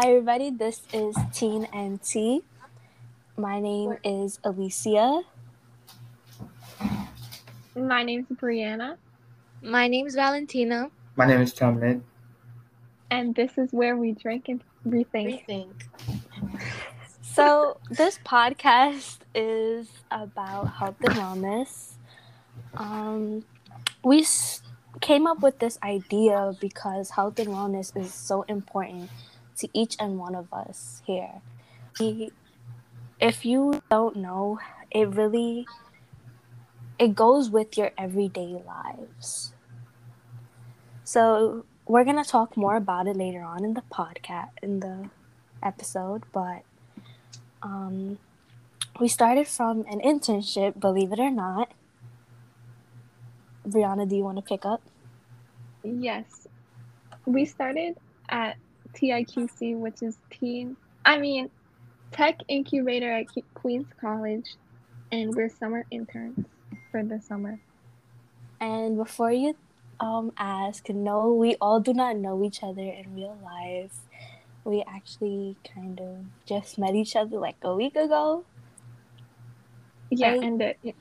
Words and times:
Hi, 0.00 0.10
everybody. 0.10 0.50
This 0.50 0.82
is 0.92 1.16
Teen 1.32 1.64
and 1.72 2.00
Tea. 2.00 2.42
My 3.36 3.58
name 3.58 3.96
is 4.04 4.38
Alicia. 4.44 5.22
My 7.74 8.04
name's 8.04 8.28
Brianna, 8.28 8.96
My 9.60 9.88
name's 9.88 10.14
Valentina. 10.14 10.92
My 11.16 11.26
name 11.26 11.40
is 11.40 11.52
Tamlin. 11.52 12.02
and 13.10 13.34
this 13.34 13.58
is 13.58 13.72
where 13.72 13.96
we 13.96 14.12
drink 14.12 14.48
and 14.48 14.62
rethink. 14.86 15.44
Rethink. 15.48 15.82
So, 17.20 17.78
this 17.90 18.20
podcast 18.24 19.18
is 19.34 19.88
about 20.12 20.66
health 20.74 20.94
and 21.00 21.14
wellness. 21.14 21.94
Um, 22.76 23.42
we 24.04 24.20
s- 24.20 24.62
came 25.00 25.26
up 25.26 25.40
with 25.40 25.58
this 25.58 25.76
idea 25.82 26.54
because 26.60 27.10
health 27.10 27.40
and 27.40 27.48
wellness 27.48 27.96
is 28.00 28.14
so 28.14 28.42
important 28.42 29.10
to 29.58 29.68
each 29.72 29.96
and 30.00 30.18
one 30.18 30.34
of 30.34 30.52
us 30.52 31.02
here. 31.06 31.42
We- 32.00 32.32
If 33.20 33.44
you 33.44 33.82
don't 33.90 34.16
know, 34.16 34.60
it 34.90 35.08
really 35.08 35.66
it 36.98 37.14
goes 37.14 37.50
with 37.50 37.76
your 37.78 37.92
everyday 37.96 38.60
lives. 38.66 39.52
So, 41.04 41.64
we're 41.86 42.04
going 42.04 42.22
to 42.22 42.28
talk 42.28 42.56
more 42.56 42.76
about 42.76 43.06
it 43.06 43.16
later 43.16 43.42
on 43.42 43.64
in 43.64 43.74
the 43.74 43.82
podcast 43.90 44.50
in 44.62 44.80
the 44.80 45.08
episode, 45.62 46.24
but 46.32 46.62
um, 47.62 48.18
we 49.00 49.08
started 49.08 49.48
from 49.48 49.84
an 49.90 50.00
internship, 50.00 50.78
believe 50.78 51.12
it 51.12 51.18
or 51.20 51.30
not. 51.30 51.72
Brianna, 53.66 54.08
do 54.08 54.16
you 54.16 54.24
want 54.24 54.36
to 54.38 54.42
pick 54.42 54.64
up? 54.64 54.82
Yes, 55.82 56.46
we 57.26 57.44
started 57.44 57.96
at 58.28 58.56
TIQC, 58.94 59.78
which 59.78 60.02
is 60.02 60.18
Teen, 60.30 60.76
I 61.04 61.18
mean, 61.18 61.50
Tech 62.12 62.38
Incubator 62.48 63.12
at 63.12 63.26
Queens 63.54 63.86
College, 64.00 64.54
and 65.12 65.34
we're 65.34 65.48
summer 65.48 65.84
interns 65.90 66.46
for 66.90 67.02
the 67.02 67.20
summer. 67.20 67.60
And 68.60 68.96
before 68.96 69.32
you 69.32 69.56
um, 70.00 70.32
ask, 70.36 70.88
no, 70.88 71.32
we 71.32 71.56
all 71.60 71.80
do 71.80 71.92
not 71.92 72.16
know 72.16 72.42
each 72.44 72.62
other 72.62 72.82
in 72.82 73.14
real 73.14 73.38
life. 73.42 73.92
We 74.64 74.84
actually 74.86 75.56
kind 75.74 76.00
of 76.00 76.16
just 76.46 76.78
met 76.78 76.94
each 76.94 77.16
other 77.16 77.38
like 77.38 77.56
a 77.62 77.74
week 77.74 77.96
ago. 77.96 78.44
Yeah, 80.10 80.30
Right. 80.32 80.42
and 80.42 80.60
the 80.60 80.74
Yep. 80.82 80.94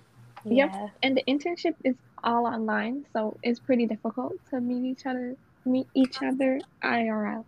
Yeah. 0.45 0.89
and 1.03 1.17
the 1.17 1.23
internship 1.27 1.75
is 1.83 1.95
all 2.23 2.45
online, 2.45 3.05
so 3.11 3.37
it's 3.43 3.59
pretty 3.59 3.85
difficult 3.85 4.33
to 4.49 4.61
meet 4.61 4.85
each 4.85 5.05
other, 5.05 5.35
meet 5.65 5.87
each 5.93 6.21
other 6.21 6.59
IRL. 6.81 7.43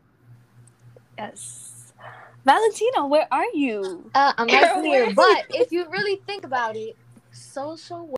Yes. 1.20 1.94
Valentina, 2.46 3.06
where 3.08 3.28
are 3.32 3.46
you? 3.54 4.10
Uh, 4.16 4.34
I'm 4.38 4.48
right 4.48 4.62
Where 4.76 4.84
here. 4.86 5.06
is 5.06 5.16
But 5.16 5.46
if 5.50 5.72
you 5.72 5.86
really 5.92 6.22
think 6.26 6.46
about 6.46 6.78
it, 6.78 6.96
social 7.34 8.08
we- 8.08 8.16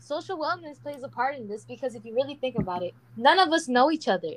social 0.00 0.38
wellness 0.38 0.80
plays 0.82 1.02
a 1.02 1.08
part 1.08 1.36
in 1.36 1.46
this 1.46 1.64
because 1.66 1.94
if 1.94 2.04
you 2.04 2.14
really 2.14 2.36
think 2.36 2.56
about 2.58 2.82
it, 2.82 2.94
none 3.16 3.38
of 3.38 3.52
us 3.52 3.68
know 3.68 3.90
each 3.90 4.08
other. 4.08 4.32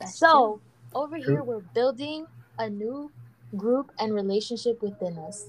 That's 0.00 0.18
so 0.18 0.60
over 0.94 1.16
True. 1.18 1.24
here, 1.34 1.42
we're 1.44 1.60
building 1.74 2.26
a 2.58 2.70
new 2.70 3.12
group 3.56 3.90
and 3.98 4.14
relationship 4.14 4.80
within 4.82 5.18
us. 5.18 5.46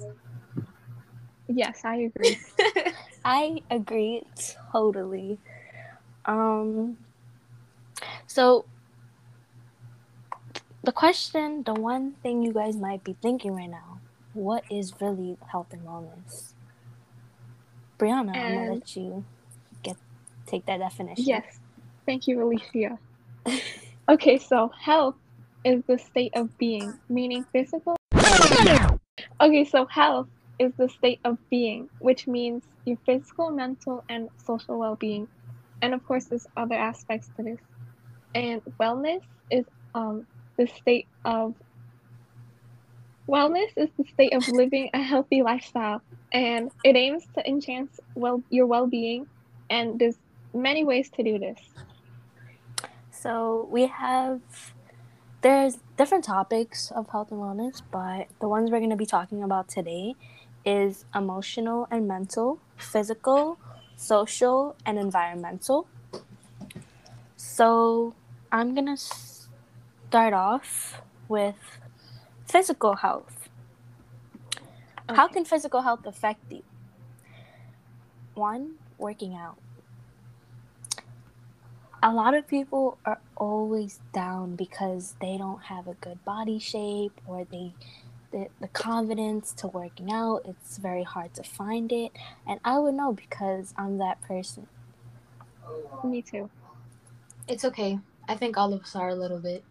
Yes, 1.47 1.81
I 1.85 2.09
agree. 2.11 2.38
I 3.25 3.61
agree 3.72 4.23
totally. 4.72 5.39
Um 6.25 6.97
so 8.28 8.66
the 10.85 10.91
question, 10.91 11.63
the 11.63 11.73
one 11.73 12.13
thing 12.22 12.44
you 12.44 12.53
guys 12.53 12.75
might 12.75 13.03
be 13.03 13.16
thinking 13.22 13.56
right 13.56 13.69
now, 13.69 14.00
what 14.34 14.63
is 14.69 14.94
really 15.01 15.38
health 15.51 15.68
and 15.72 15.81
wellness? 15.81 16.53
Brianna, 17.97 18.35
I'm 18.35 18.56
gonna 18.56 18.73
let 18.73 18.96
you 18.96 19.25
get 19.81 19.97
take 20.46 20.66
that 20.66 20.78
definition. 20.78 21.25
Yes. 21.25 21.59
Thank 22.06 22.28
you, 22.28 22.44
Alicia. 22.44 23.00
okay, 24.09 24.38
so 24.38 24.72
health 24.79 25.16
is 25.63 25.81
the 25.88 25.97
state 25.97 26.34
of 26.35 26.56
being, 26.57 26.94
meaning 27.09 27.46
physical. 27.52 27.96
Okay, 29.41 29.66
so 29.66 29.85
health 29.85 30.28
is 30.59 30.72
the 30.78 30.88
state 30.88 31.19
of 31.25 31.38
being, 31.50 31.90
which 32.00 32.28
means 32.28 32.63
your 32.85 32.97
physical, 33.06 33.50
mental, 33.50 34.03
and 34.09 34.29
social 34.46 34.78
well 34.78 34.96
being. 34.96 35.28
And 35.81 35.94
of 35.94 36.06
course, 36.06 36.25
there's 36.25 36.47
other 36.56 36.75
aspects 36.75 37.29
to 37.38 37.44
this. 37.44 37.59
And 38.34 38.62
wellness 38.79 39.22
is 39.50 39.66
um, 39.94 40.28
the 40.57 40.67
state 40.67 41.07
of 41.25 41.55
wellness 43.27 43.71
is 43.75 43.89
the 43.97 44.05
state 44.13 44.33
of 44.33 44.47
living 44.47 44.89
a 44.93 45.01
healthy 45.01 45.41
lifestyle 45.41 46.01
and 46.31 46.71
it 46.83 46.95
aims 46.95 47.25
to 47.35 47.47
enhance 47.47 47.99
well 48.16 48.43
your 48.49 48.67
well-being 48.67 49.27
and 49.69 49.99
there's 49.99 50.17
many 50.53 50.83
ways 50.83 51.09
to 51.09 51.23
do 51.23 51.39
this 51.39 51.59
So 53.11 53.67
we 53.71 53.88
have 53.88 54.41
there's 55.41 55.77
different 55.97 56.23
topics 56.23 56.91
of 56.91 57.09
health 57.09 57.31
and 57.31 57.39
wellness, 57.39 57.81
but 57.91 58.27
the 58.39 58.47
ones 58.47 58.72
we're 58.72 58.79
going 58.79 58.89
to 58.89 58.95
be 58.95 59.05
talking 59.05 59.43
about 59.43 59.67
today 59.67 60.16
is 60.66 61.05
emotional 61.16 61.87
and 61.91 62.07
mental, 62.07 62.59
physical, 62.77 63.57
social, 63.95 64.75
and 64.85 64.97
environmental. 64.99 65.87
So 67.37 68.16
I'm 68.51 68.73
going 68.73 68.87
to 68.87 68.97
start 70.16 70.34
off 70.34 71.02
with 71.28 71.58
physical 72.48 72.96
health. 72.98 73.50
How 75.09 75.28
can 75.28 75.46
physical 75.46 75.81
health 75.81 76.06
affect 76.06 76.52
you? 76.52 76.64
One, 78.36 78.76
working 78.98 79.36
out 79.36 79.58
a 82.03 82.14
lot 82.14 82.36
of 82.36 82.48
people 82.48 82.98
are 83.06 83.20
always 83.36 84.00
down 84.14 84.56
because 84.56 85.16
they 85.22 85.38
don't 85.38 85.64
have 85.64 85.88
a 85.88 85.96
good 85.96 86.24
body 86.26 86.59
shape 86.59 87.20
or 87.28 87.46
they 87.52 87.74
the, 88.32 88.47
the 88.62 88.68
confidence 88.70 89.53
to 89.53 89.68
working 89.68 90.12
out 90.12 90.42
it's 90.46 90.78
very 90.78 91.03
hard 91.03 91.34
to 91.34 91.44
find 91.44 91.92
it 91.92 92.12
and 92.47 92.59
i 92.66 92.78
would 92.80 92.96
know 92.96 93.14
because 93.14 93.74
i'm 93.78 93.97
that 93.97 94.22
person 94.24 94.68
me 96.03 96.22
too 96.22 96.50
It's 97.47 97.66
okay. 97.66 98.00
I 98.28 98.36
think 98.36 98.58
all 98.58 98.74
of 98.74 98.82
us 98.84 98.96
are 98.96 99.09
a 99.09 99.16
little 99.16 99.40
bit. 99.40 99.64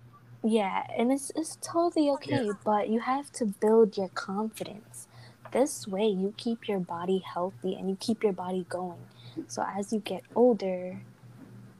Yeah 0.44 0.84
and 0.96 1.10
it's, 1.10 1.32
it's 1.34 1.56
totally 1.62 2.08
oh, 2.10 2.14
okay 2.14 2.50
but 2.64 2.88
you 2.88 3.00
have 3.00 3.32
to 3.32 3.46
build 3.46 3.96
your 3.96 4.08
confidence. 4.08 5.08
This 5.52 5.86
way 5.86 6.06
you 6.06 6.34
keep 6.36 6.68
your 6.68 6.80
body 6.80 7.22
healthy 7.32 7.74
and 7.74 7.88
you 7.88 7.96
keep 8.00 8.22
your 8.24 8.32
body 8.32 8.66
going. 8.68 8.98
So 9.46 9.64
as 9.66 9.92
you 9.92 10.00
get 10.00 10.22
older 10.34 11.00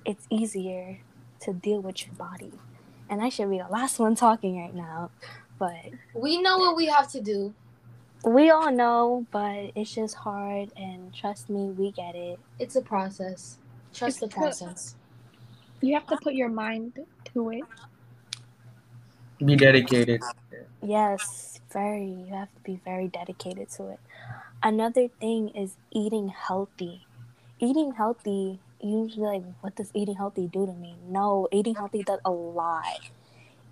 it's 0.05 0.27
easier 0.31 0.99
to 1.41 1.53
deal 1.53 1.81
with 1.81 2.07
your 2.07 2.15
body. 2.15 2.53
And 3.09 3.21
i 3.23 3.29
should 3.29 3.51
be 3.51 3.59
the 3.59 3.69
last 3.69 3.99
one 3.99 4.15
talking 4.15 4.59
right 4.61 4.75
now 4.75 5.11
but 5.59 5.77
We 6.15 6.41
know 6.43 6.59
what 6.59 6.75
we 6.77 6.87
have 6.87 7.11
to 7.13 7.21
do. 7.21 7.55
we 8.25 8.51
all 8.51 8.73
know 8.73 9.27
but 9.31 9.73
it's 9.77 9.95
just 9.95 10.15
hard 10.15 10.71
and 10.77 11.13
trust 11.15 11.51
me 11.51 11.67
we 11.71 11.91
get 11.93 12.15
it. 12.15 12.39
It's 12.59 12.77
a 12.77 12.83
process. 12.83 13.59
Trust 13.93 14.21
the 14.21 14.27
It's 14.27 14.35
a- 14.35 14.39
process. 14.39 14.97
you 15.81 15.95
have 15.95 16.07
to 16.07 16.17
put 16.23 16.35
your 16.35 16.49
mind 16.49 16.99
to 17.35 17.51
it 17.51 17.65
Be 19.45 19.57
dedicated. 19.57 20.23
yes 20.83 21.61
very 21.73 22.07
you 22.07 22.35
have 22.35 22.53
to 22.55 22.61
be 22.63 22.81
very 22.85 23.09
dedicated 23.09 23.69
to 23.71 23.89
it 23.89 24.01
another 24.63 25.09
thing 25.21 25.49
is 25.51 25.77
eating 25.91 26.29
healthy 26.29 27.07
eating 27.59 27.93
healthy 27.93 28.61
usually 28.81 29.27
like 29.27 29.43
what 29.61 29.75
does 29.77 29.91
eating 29.95 30.15
healthy 30.15 30.47
do 30.47 30.67
to 30.67 30.73
me 30.73 30.97
no 31.07 31.49
eating 31.53 31.75
healthy 31.75 32.03
does 32.03 32.21
a 32.25 32.31
lot 32.31 33.01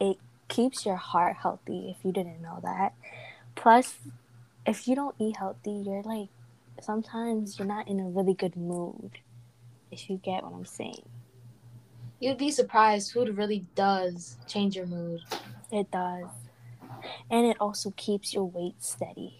it 0.00 0.16
keeps 0.48 0.84
your 0.84 0.96
heart 0.96 1.36
healthy 1.42 1.94
if 1.96 2.04
you 2.04 2.12
didn't 2.12 2.40
know 2.42 2.58
that 2.62 2.92
plus 3.54 3.94
if 4.66 4.88
you 4.88 4.94
don't 4.94 5.14
eat 5.18 5.36
healthy 5.36 5.72
you're 5.86 6.02
like 6.02 6.28
sometimes 6.80 7.58
you're 7.58 7.68
not 7.68 7.86
in 7.88 8.00
a 8.00 8.04
really 8.04 8.34
good 8.34 8.56
mood 8.56 9.18
if 9.90 10.10
you 10.10 10.18
get 10.22 10.42
what 10.42 10.52
i'm 10.54 10.64
saying 10.66 11.02
You'd 12.20 12.38
be 12.38 12.52
surprised. 12.52 13.10
Food 13.12 13.36
really 13.36 13.66
does 13.74 14.36
change 14.46 14.76
your 14.76 14.86
mood. 14.86 15.20
It 15.72 15.90
does. 15.90 16.26
And 17.30 17.46
it 17.46 17.56
also 17.60 17.90
keeps 17.96 18.32
your 18.32 18.44
weight 18.44 18.82
steady. 18.82 19.38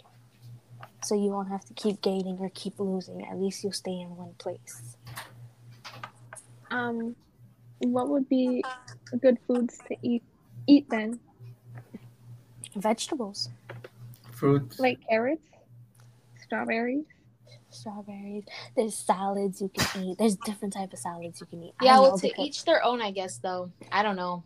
So 1.05 1.15
you 1.15 1.31
won't 1.31 1.49
have 1.49 1.65
to 1.67 1.75
keep 1.75 2.01
gaining 2.01 2.39
or 2.41 2.51
keep 2.55 2.81
losing. 2.81 3.25
At 3.27 3.39
least 3.39 3.63
you'll 3.63 3.73
stay 3.73 4.01
in 4.01 4.17
one 4.17 4.35
place. 4.39 4.97
um 6.71 7.15
what 7.81 8.09
would 8.09 8.29
be 8.29 8.65
good 9.21 9.37
foods 9.47 9.77
to 9.89 9.97
eat 10.03 10.23
eat 10.67 10.89
then 10.89 11.19
Vegetables, 12.77 13.51
Fruits. 14.31 14.79
like 14.79 14.99
carrots 15.09 15.43
strawberries 16.43 17.05
strawberries. 17.71 18.45
There's 18.77 18.95
salads 18.95 19.61
you 19.63 19.71
can 19.75 20.05
eat. 20.05 20.19
There's 20.19 20.37
different 20.37 20.75
type 20.75 20.93
of 20.93 20.99
salads 20.99 21.41
you 21.41 21.47
can 21.47 21.63
eat. 21.65 21.75
I 21.81 21.85
Yeah, 21.87 21.95
know 21.97 22.03
well, 22.03 22.19
to 22.19 22.23
because- 22.29 22.47
each 22.47 22.65
their 22.65 22.85
own, 22.85 23.01
I 23.03 23.11
guess. 23.11 23.39
Though 23.39 23.71
I 23.91 24.03
don't 24.03 24.17
know. 24.17 24.43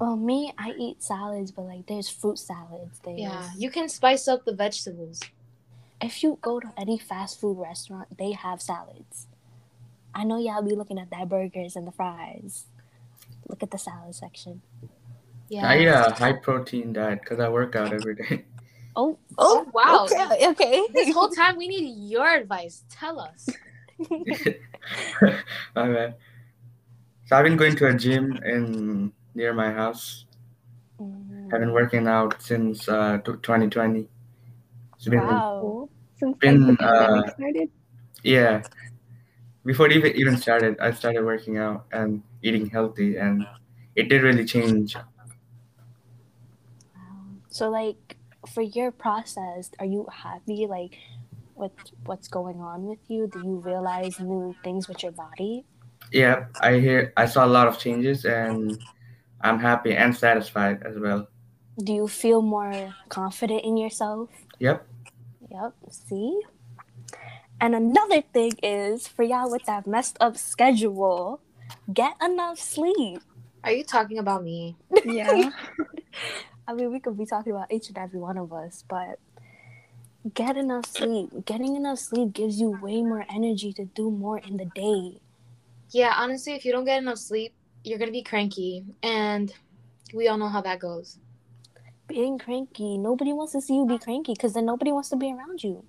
Well, 0.00 0.16
me, 0.16 0.52
I 0.58 0.72
eat 0.76 1.02
salads, 1.02 1.52
but 1.52 1.62
like 1.62 1.86
there's 1.86 2.08
fruit 2.08 2.38
salads. 2.38 3.00
There's, 3.04 3.20
Yeah, 3.20 3.50
you 3.56 3.70
can 3.70 3.88
spice 3.88 4.26
up 4.28 4.44
the 4.44 4.52
vegetables. 4.54 5.20
if 6.00 6.22
you 6.24 6.38
go 6.42 6.58
to 6.58 6.72
any 6.76 6.98
fast 6.98 7.40
food 7.40 7.58
restaurant, 7.60 8.16
they 8.18 8.32
have 8.32 8.60
salads. 8.60 9.28
I 10.14 10.24
know 10.24 10.38
y'all 10.38 10.62
be 10.62 10.74
looking 10.74 10.98
at 10.98 11.10
that 11.10 11.28
burgers 11.28 11.76
and 11.76 11.86
the 11.86 11.92
fries. 11.92 12.66
Look 13.48 13.62
at 13.62 13.70
the 13.70 13.78
salad 13.78 14.14
section. 14.14 14.62
Yeah. 15.48 15.68
I 15.68 15.78
eat 15.78 15.86
a 15.86 16.10
high 16.12 16.32
protein 16.32 16.92
diet 16.92 17.20
because 17.20 17.38
I 17.38 17.48
work 17.48 17.76
out 17.76 17.92
every 17.92 18.14
day. 18.16 18.44
Oh, 18.94 19.18
oh, 19.38 19.64
Oh, 19.66 19.70
wow. 19.72 20.04
Okay, 20.04 20.48
okay. 20.48 20.86
This 20.92 21.14
whole 21.14 21.30
time 21.40 21.56
we 21.56 21.66
need 21.66 22.10
your 22.10 22.28
advice. 22.28 22.84
Tell 22.90 23.18
us. 23.18 23.48
My 25.74 25.88
bad. 25.88 26.16
So 27.24 27.36
I've 27.36 27.44
been 27.44 27.56
going 27.56 27.74
to 27.76 27.86
a 27.86 27.94
gym 27.94 28.36
in 28.44 29.10
near 29.34 29.52
my 29.54 29.72
house. 29.72 30.26
Mm, 31.00 31.52
I've 31.52 31.60
been 31.60 31.72
working 31.72 32.06
out 32.06 32.40
since 32.40 32.88
uh, 32.88 33.18
2020. 33.24 34.08
It's 34.96 35.08
been 35.08 35.20
wow. 35.20 35.88
Since 36.18 36.38
Been, 36.38 36.66
like, 36.68 36.78
the 36.78 36.84
pandemic 36.84 37.28
uh, 37.28 37.32
started. 37.34 37.70
yeah. 38.22 38.62
Before 39.64 39.86
it 39.86 39.92
even 39.92 40.12
even 40.16 40.36
started, 40.36 40.78
I 40.80 40.90
started 40.92 41.24
working 41.24 41.58
out 41.58 41.86
and 41.92 42.22
eating 42.42 42.68
healthy, 42.70 43.16
and 43.16 43.46
it 43.94 44.08
did 44.08 44.22
really 44.22 44.44
change. 44.44 44.96
So, 47.48 47.70
like, 47.70 48.16
for 48.48 48.62
your 48.62 48.90
process, 48.90 49.70
are 49.78 49.86
you 49.86 50.06
happy, 50.10 50.66
like, 50.66 50.98
with 51.54 51.72
what's 52.06 52.28
going 52.28 52.60
on 52.60 52.86
with 52.86 52.98
you? 53.08 53.26
Do 53.26 53.38
you 53.40 53.56
realize 53.58 54.18
new 54.18 54.54
things 54.64 54.88
with 54.88 55.02
your 55.02 55.12
body? 55.12 55.64
Yeah, 56.10 56.46
I 56.60 56.78
hear 56.78 57.12
I 57.16 57.26
saw 57.26 57.44
a 57.44 57.50
lot 57.50 57.68
of 57.68 57.78
changes, 57.78 58.24
and 58.24 58.78
I'm 59.42 59.58
happy 59.58 59.94
and 59.94 60.14
satisfied 60.16 60.82
as 60.84 60.98
well. 60.98 61.28
Do 61.78 61.92
you 61.92 62.08
feel 62.08 62.42
more 62.42 62.94
confident 63.08 63.64
in 63.64 63.76
yourself? 63.76 64.30
Yep. 64.58 64.86
Yep. 65.50 65.72
See? 65.90 66.40
And 67.60 67.74
another 67.74 68.22
thing 68.22 68.52
is 68.62 69.08
for 69.08 69.22
y'all 69.22 69.50
with 69.50 69.64
that 69.66 69.86
messed 69.86 70.16
up 70.20 70.36
schedule, 70.36 71.40
get 71.92 72.14
enough 72.22 72.58
sleep. 72.58 73.22
Are 73.64 73.72
you 73.72 73.84
talking 73.84 74.18
about 74.18 74.42
me? 74.42 74.76
Yeah. 75.04 75.50
I 76.68 76.74
mean, 76.74 76.92
we 76.92 77.00
could 77.00 77.18
be 77.18 77.26
talking 77.26 77.52
about 77.52 77.72
each 77.72 77.88
and 77.88 77.98
every 77.98 78.20
one 78.20 78.38
of 78.38 78.52
us, 78.52 78.84
but 78.88 79.18
get 80.34 80.56
enough 80.56 80.86
sleep. 80.86 81.44
Getting 81.44 81.76
enough 81.76 81.98
sleep 81.98 82.32
gives 82.32 82.60
you 82.60 82.78
way 82.80 83.02
more 83.02 83.24
energy 83.28 83.72
to 83.74 83.84
do 83.84 84.10
more 84.10 84.38
in 84.38 84.56
the 84.56 84.66
day. 84.66 85.20
Yeah, 85.90 86.14
honestly, 86.16 86.54
if 86.54 86.64
you 86.64 86.72
don't 86.72 86.84
get 86.84 87.02
enough 87.02 87.18
sleep, 87.18 87.52
you're 87.84 87.98
gonna 87.98 88.12
be 88.12 88.22
cranky, 88.22 88.84
and 89.02 89.52
we 90.14 90.28
all 90.28 90.38
know 90.38 90.48
how 90.48 90.60
that 90.60 90.78
goes. 90.78 91.18
Being 92.06 92.38
cranky, 92.38 92.98
nobody 92.98 93.32
wants 93.32 93.52
to 93.52 93.60
see 93.60 93.76
you 93.76 93.86
be 93.86 93.98
cranky 93.98 94.34
because 94.34 94.52
then 94.52 94.66
nobody 94.66 94.92
wants 94.92 95.08
to 95.10 95.16
be 95.16 95.32
around 95.32 95.62
you. 95.62 95.84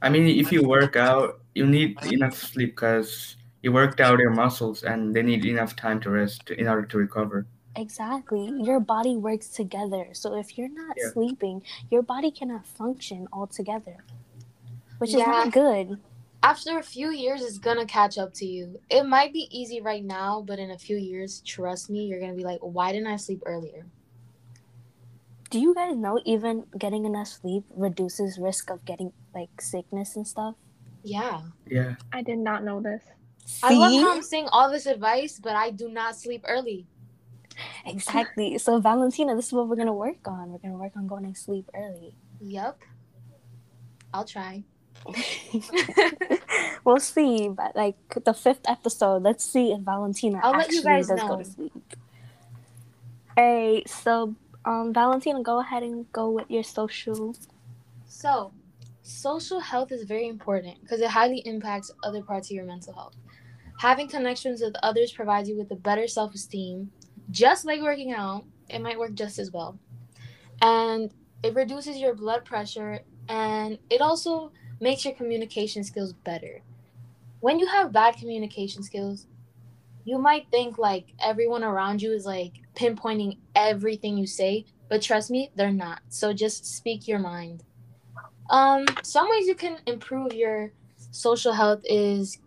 I 0.00 0.08
mean, 0.08 0.26
if 0.26 0.52
you 0.52 0.66
work 0.66 0.96
out, 0.96 1.40
you 1.54 1.66
need 1.66 1.98
enough 2.04 2.36
sleep 2.36 2.76
because 2.76 3.36
you 3.62 3.72
worked 3.72 4.00
out 4.00 4.18
your 4.20 4.30
muscles, 4.30 4.84
and 4.84 5.14
they 5.14 5.22
need 5.22 5.44
enough 5.44 5.74
time 5.74 6.00
to 6.00 6.10
rest 6.10 6.50
in 6.50 6.68
order 6.68 6.86
to 6.86 6.98
recover. 6.98 7.46
Exactly. 7.76 8.52
Your 8.62 8.80
body 8.80 9.16
works 9.16 9.48
together. 9.48 10.08
So 10.12 10.34
if 10.36 10.56
you're 10.56 10.68
not 10.68 10.96
Yeah. 10.96 11.10
sleeping, 11.12 11.62
your 11.90 12.02
body 12.02 12.30
cannot 12.30 12.66
function 12.66 13.28
altogether, 13.32 14.04
which 14.98 15.10
is 15.10 15.16
not 15.16 15.52
good. 15.52 15.98
After 16.42 16.78
a 16.78 16.82
few 16.82 17.10
years, 17.10 17.42
it's 17.42 17.58
gonna 17.58 17.86
catch 17.86 18.16
up 18.16 18.32
to 18.34 18.46
you. 18.46 18.80
It 18.90 19.04
might 19.04 19.32
be 19.32 19.48
easy 19.50 19.80
right 19.80 20.04
now, 20.04 20.42
but 20.46 20.58
in 20.58 20.70
a 20.70 20.78
few 20.78 20.96
years, 20.96 21.40
trust 21.44 21.90
me, 21.90 22.04
you're 22.04 22.20
gonna 22.20 22.34
be 22.34 22.44
like, 22.44 22.60
why 22.60 22.92
didn't 22.92 23.08
I 23.08 23.16
sleep 23.16 23.42
earlier? 23.44 23.86
Do 25.50 25.58
you 25.58 25.74
guys 25.74 25.96
know 25.96 26.20
even 26.24 26.66
getting 26.76 27.06
enough 27.06 27.28
sleep 27.28 27.64
reduces 27.74 28.38
risk 28.38 28.70
of 28.70 28.84
getting 28.84 29.12
like 29.34 29.60
sickness 29.60 30.14
and 30.14 30.26
stuff? 30.26 30.54
Yeah. 31.02 31.40
Yeah. 31.66 31.94
I 32.12 32.22
did 32.22 32.38
not 32.38 32.64
know 32.64 32.80
this. 32.80 33.02
I 33.62 33.72
love 33.72 33.92
how 33.92 34.14
I'm 34.14 34.22
saying 34.22 34.48
all 34.52 34.70
this 34.70 34.86
advice, 34.86 35.40
but 35.42 35.56
I 35.56 35.70
do 35.70 35.88
not 35.88 36.16
sleep 36.16 36.44
early. 36.46 36.86
Exactly. 37.86 38.58
So 38.58 38.78
Valentina, 38.78 39.34
this 39.34 39.46
is 39.46 39.52
what 39.52 39.68
we're 39.68 39.76
gonna 39.76 39.92
work 39.92 40.28
on. 40.28 40.52
We're 40.52 40.58
gonna 40.58 40.76
work 40.76 40.92
on 40.96 41.06
going 41.06 41.32
to 41.32 41.38
sleep 41.38 41.68
early. 41.74 42.14
Yep. 42.40 42.78
I'll 44.12 44.24
try. 44.24 44.64
we'll 46.84 47.00
see, 47.00 47.48
but 47.48 47.74
like 47.74 47.96
the 48.24 48.34
fifth 48.34 48.68
episode, 48.68 49.22
let's 49.22 49.44
see 49.44 49.72
if 49.72 49.80
Valentina 49.80 50.40
I'll 50.42 50.52
let 50.52 50.62
actually 50.62 50.76
you 50.76 50.82
guys 50.84 51.08
does 51.08 51.20
go 51.20 51.28
know. 51.28 51.36
to 51.38 51.44
sleep. 51.44 51.94
Alright, 53.38 53.88
so 53.88 54.34
um 54.64 54.92
Valentina, 54.92 55.42
go 55.42 55.60
ahead 55.60 55.82
and 55.82 56.10
go 56.12 56.30
with 56.30 56.50
your 56.50 56.62
social. 56.62 57.34
So, 58.06 58.52
social 59.02 59.60
health 59.60 59.92
is 59.92 60.04
very 60.04 60.28
important 60.28 60.80
because 60.82 61.00
it 61.00 61.10
highly 61.10 61.38
impacts 61.40 61.90
other 62.02 62.22
parts 62.22 62.50
of 62.50 62.56
your 62.56 62.64
mental 62.64 62.94
health. 62.94 63.14
Having 63.78 64.08
connections 64.08 64.60
with 64.60 64.74
others 64.82 65.12
provides 65.12 65.48
you 65.48 65.56
with 65.56 65.70
a 65.70 65.76
better 65.76 66.08
self 66.08 66.34
esteem. 66.34 66.90
Just 67.30 67.64
like 67.64 67.80
working 67.80 68.12
out, 68.12 68.44
it 68.68 68.80
might 68.80 68.98
work 68.98 69.14
just 69.14 69.38
as 69.38 69.52
well. 69.52 69.78
And 70.60 71.12
it 71.42 71.54
reduces 71.54 71.98
your 71.98 72.14
blood 72.14 72.44
pressure 72.44 73.00
and 73.28 73.78
it 73.90 74.00
also 74.00 74.50
makes 74.80 75.04
your 75.04 75.14
communication 75.14 75.84
skills 75.84 76.12
better. 76.12 76.62
When 77.40 77.58
you 77.58 77.66
have 77.66 77.92
bad 77.92 78.16
communication 78.16 78.82
skills, 78.82 79.26
you 80.04 80.18
might 80.18 80.50
think 80.50 80.78
like 80.78 81.12
everyone 81.22 81.62
around 81.62 82.00
you 82.02 82.12
is 82.12 82.24
like 82.24 82.52
pinpointing 82.74 83.38
everything 83.54 84.16
you 84.16 84.26
say, 84.26 84.64
but 84.88 85.02
trust 85.02 85.30
me, 85.30 85.50
they're 85.54 85.70
not. 85.70 86.00
So 86.08 86.32
just 86.32 86.64
speak 86.64 87.06
your 87.06 87.18
mind. 87.18 87.62
Um, 88.50 88.86
some 89.02 89.28
ways 89.28 89.46
you 89.46 89.54
can 89.54 89.78
improve 89.86 90.32
your 90.32 90.72
social 91.10 91.52
health 91.52 91.80
is 91.84 92.38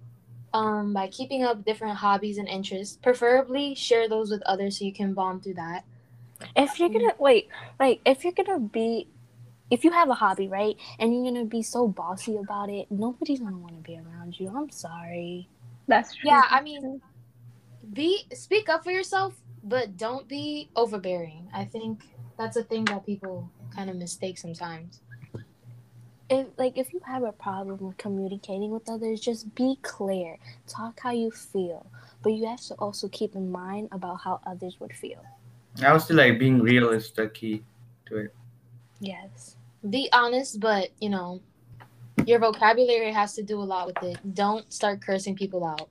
um, 0.53 0.93
by 0.93 1.07
keeping 1.07 1.43
up 1.43 1.63
different 1.63 1.97
hobbies 1.97 2.37
and 2.37 2.47
interests. 2.47 2.97
Preferably 3.01 3.75
share 3.75 4.09
those 4.09 4.31
with 4.31 4.41
others 4.43 4.79
so 4.79 4.85
you 4.85 4.93
can 4.93 5.13
bond 5.13 5.43
through 5.43 5.55
that. 5.55 5.85
If 6.55 6.79
you're 6.79 6.89
gonna 6.89 7.13
wait, 7.19 7.49
like 7.79 8.01
if 8.05 8.23
you're 8.23 8.33
gonna 8.33 8.59
be 8.59 9.07
if 9.71 9.83
you 9.83 9.91
have 9.91 10.09
a 10.09 10.13
hobby, 10.13 10.47
right, 10.47 10.75
and 10.99 11.13
you're 11.15 11.23
gonna 11.23 11.45
be 11.45 11.63
so 11.63 11.87
bossy 11.87 12.37
about 12.37 12.69
it, 12.69 12.91
nobody's 12.91 13.39
gonna 13.39 13.57
wanna 13.57 13.77
be 13.77 13.97
around 13.97 14.39
you. 14.39 14.51
I'm 14.55 14.69
sorry. 14.69 15.47
That's 15.87 16.13
true. 16.15 16.29
Yeah, 16.29 16.43
I 16.49 16.61
mean- 16.61 17.01
Be 17.93 18.25
speak 18.33 18.69
up 18.69 18.83
for 18.83 18.91
yourself, 18.91 19.33
but 19.63 19.97
don't 19.97 20.27
be 20.27 20.69
overbearing. 20.75 21.49
I 21.53 21.65
think 21.65 22.03
that's 22.37 22.55
a 22.55 22.63
thing 22.63 22.85
that 22.85 23.05
people 23.05 23.49
kind 23.75 23.89
of 23.89 23.95
mistake 23.95 24.37
sometimes. 24.37 25.01
if 26.29 26.47
like 26.57 26.77
if 26.77 26.93
you 26.93 27.01
have 27.05 27.23
a 27.23 27.31
problem 27.33 27.77
with 27.85 27.97
communicating 27.97 28.71
with 28.71 28.87
others 28.89 29.19
just 29.19 29.53
be 29.53 29.77
clear 29.81 30.37
talk 30.65 30.97
how 31.03 31.11
you 31.11 31.29
feel 31.29 31.85
but 32.23 32.29
you 32.29 32.45
have 32.47 32.61
to 32.61 32.73
also 32.75 33.09
keep 33.09 33.35
in 33.35 33.51
mind 33.51 33.89
about 33.91 34.17
how 34.23 34.39
others 34.47 34.79
would 34.79 34.93
feel 34.93 35.19
I 35.83 35.91
would 35.91 36.01
say 36.01 36.13
like 36.13 36.39
being 36.39 36.61
real 36.61 36.87
is 36.91 37.11
the 37.11 37.27
key 37.27 37.63
to 38.05 38.17
it. 38.17 38.33
yes 39.01 39.57
Be 39.89 40.09
honest, 40.13 40.59
but 40.59 40.89
you 40.99 41.09
know, 41.09 41.41
your 42.25 42.39
vocabulary 42.39 43.11
has 43.11 43.33
to 43.35 43.43
do 43.43 43.59
a 43.61 43.63
lot 43.63 43.87
with 43.87 44.03
it. 44.03 44.17
Don't 44.35 44.71
start 44.71 45.01
cursing 45.01 45.35
people 45.35 45.65
out. 45.65 45.89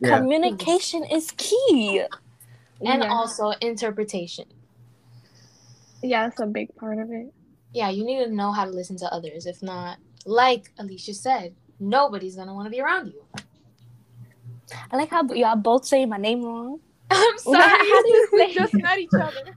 Yeah. 0.00 0.18
communication 0.18 1.04
is 1.04 1.30
key 1.36 2.00
And 2.80 3.02
yeah. 3.02 3.08
also 3.12 3.50
interpretation. 3.60 4.46
yeah, 6.02 6.26
that's 6.28 6.40
a 6.40 6.46
big 6.46 6.74
part 6.76 6.98
of 6.98 7.10
it. 7.10 7.32
Yeah, 7.72 7.90
you 7.90 8.04
need 8.04 8.24
to 8.24 8.30
know 8.30 8.52
how 8.52 8.64
to 8.64 8.70
listen 8.70 8.96
to 8.98 9.06
others. 9.12 9.46
If 9.46 9.62
not, 9.62 9.98
like 10.26 10.70
Alicia 10.78 11.14
said, 11.14 11.54
nobody's 11.80 12.36
gonna 12.36 12.54
want 12.54 12.66
to 12.66 12.70
be 12.70 12.80
around 12.80 13.08
you. 13.08 13.22
i 14.90 14.96
like 14.96 15.10
how 15.10 15.22
y'all 15.34 15.56
both 15.56 15.84
say 15.84 16.06
my 16.06 16.16
name 16.16 16.42
wrong 16.42 16.80
I'm 17.10 17.38
sorry. 17.38 17.58
How 17.60 18.02
do 18.02 18.08
you 18.08 18.28
we 18.32 18.54
just 18.54 18.74
met 18.74 18.98
each 18.98 19.10
other. 19.14 19.54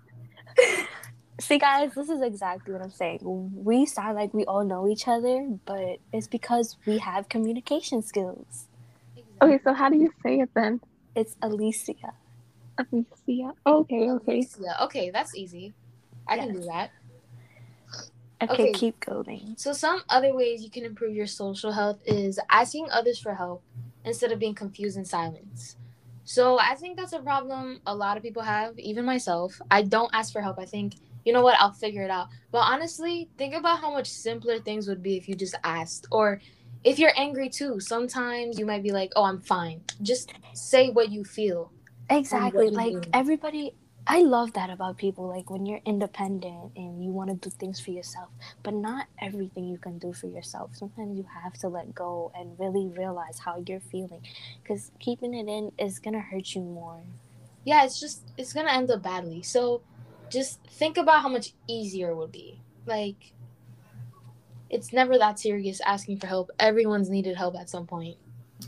See 1.39 1.57
guys 1.59 1.93
this 1.93 2.09
is 2.09 2.21
exactly 2.21 2.73
what 2.73 2.81
i'm 2.81 2.89
saying 2.89 3.19
we 3.21 3.85
sound 3.85 4.15
like 4.15 4.33
we 4.33 4.43
all 4.45 4.63
know 4.63 4.87
each 4.87 5.07
other 5.07 5.47
but 5.65 5.99
it's 6.11 6.27
because 6.27 6.77
we 6.85 6.97
have 6.97 7.29
communication 7.29 8.01
skills 8.01 8.67
Okay, 9.41 9.59
so 9.63 9.73
how 9.73 9.89
do 9.89 9.97
you 9.97 10.11
say 10.23 10.39
it 10.39 10.49
then? 10.55 10.81
it's 11.15 11.35
alicia 11.41 12.13
Alicia. 12.79 13.53
Okay, 13.65 14.09
okay. 14.11 14.47
Yeah, 14.61 14.83
okay, 14.83 15.09
that's 15.09 15.35
easy. 15.35 15.73
I 16.27 16.37
can 16.37 16.53
do 16.53 16.61
that. 16.65 16.91
okay, 18.41 18.53
Okay. 18.53 18.71
keep 18.73 18.99
going 18.99 19.55
So 19.57 19.73
some 19.73 20.01
other 20.09 20.35
ways 20.35 20.63
you 20.63 20.69
can 20.69 20.85
improve 20.85 21.15
your 21.15 21.25
social 21.27 21.71
health 21.71 21.99
is 22.05 22.39
asking 22.51 22.89
others 22.91 23.19
for 23.19 23.33
help 23.33 23.63
instead 24.05 24.31
of 24.31 24.39
being 24.39 24.53
confused 24.53 24.97
in 24.97 25.05
silence. 25.05 25.75
So 26.23 26.59
I 26.59 26.75
think 26.75 26.97
that's 26.97 27.13
a 27.13 27.19
problem 27.19 27.81
a 27.87 27.95
lot 27.95 28.17
of 28.17 28.23
people 28.23 28.43
have, 28.43 28.77
even 28.77 29.05
myself. 29.05 29.59
I 29.71 29.81
don't 29.81 30.09
ask 30.13 30.31
for 30.33 30.41
help. 30.41 30.59
I 30.59 30.65
think, 30.65 30.93
you 31.27 31.33
know 31.33 31.41
what, 31.41 31.59
I'll 31.59 31.73
figure 31.73 32.03
it 32.03 32.09
out. 32.09 32.29
But 32.51 32.59
honestly, 32.59 33.29
think 33.37 33.53
about 33.53 33.81
how 33.81 33.91
much 33.91 34.07
simpler 34.07 34.59
things 34.59 34.87
would 34.87 35.03
be 35.03 35.17
if 35.17 35.27
you 35.27 35.35
just 35.35 35.55
asked. 35.65 36.07
Or 36.09 36.39
if 36.85 36.97
you're 36.97 37.11
angry 37.17 37.49
too, 37.49 37.81
sometimes 37.81 38.57
you 38.57 38.65
might 38.65 38.81
be 38.81 38.91
like, 38.91 39.11
oh, 39.17 39.25
I'm 39.25 39.41
fine. 39.41 39.81
Just 40.01 40.31
say 40.53 40.89
what 40.89 41.09
you 41.09 41.25
feel. 41.25 41.73
Exactly. 42.09 42.67
you 42.67 42.71
Like 42.71 43.01
do. 43.01 43.09
everybody 43.13 43.75
I 44.09 44.21
love 44.21 44.53
that 44.53 44.69
about 44.69 44.97
people. 44.97 45.27
Like 45.27 45.49
when 45.49 45.65
you're 45.65 45.81
independent 45.85 46.71
and 46.77 47.03
you 47.03 47.11
want 47.11 47.29
to 47.29 47.49
do 47.49 47.53
things 47.53 47.81
for 47.81 47.91
yourself, 47.91 48.29
but 48.63 48.73
not 48.73 49.07
everything 49.21 49.67
you 49.67 49.77
can 49.77 49.97
do 49.99 50.13
for 50.13 50.27
yourself. 50.27 50.77
Sometimes 50.77 51.17
you 51.17 51.25
have 51.43 51.55
to 51.55 51.67
let 51.67 51.93
go 51.93 52.31
and 52.33 52.57
really 52.57 52.87
realize 52.87 53.39
how 53.39 53.61
you're 53.67 53.81
feeling, 53.81 54.21
because 54.63 54.91
keeping 54.99 55.33
it 55.33 55.49
in 55.49 55.73
is 55.77 55.99
gonna 55.99 56.21
hurt 56.21 56.55
you 56.55 56.61
more. 56.61 57.01
Yeah, 57.65 57.83
it's 57.83 57.99
just 57.99 58.31
it's 58.37 58.53
gonna 58.53 58.71
end 58.71 58.89
up 58.91 59.03
badly. 59.03 59.43
So, 59.43 59.81
just 60.29 60.63
think 60.67 60.97
about 60.97 61.21
how 61.21 61.29
much 61.29 61.53
easier 61.67 62.11
it 62.11 62.15
would 62.15 62.31
be. 62.31 62.61
Like, 62.85 63.33
it's 64.69 64.91
never 64.93 65.17
that 65.17 65.39
serious 65.39 65.81
asking 65.81 66.19
for 66.19 66.27
help. 66.27 66.51
Everyone's 66.59 67.09
needed 67.09 67.35
help 67.37 67.55
at 67.55 67.69
some 67.69 67.87
point. 67.87 68.17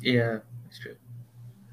Yeah, 0.01 0.39
that's 0.63 0.80
true. 0.80 0.96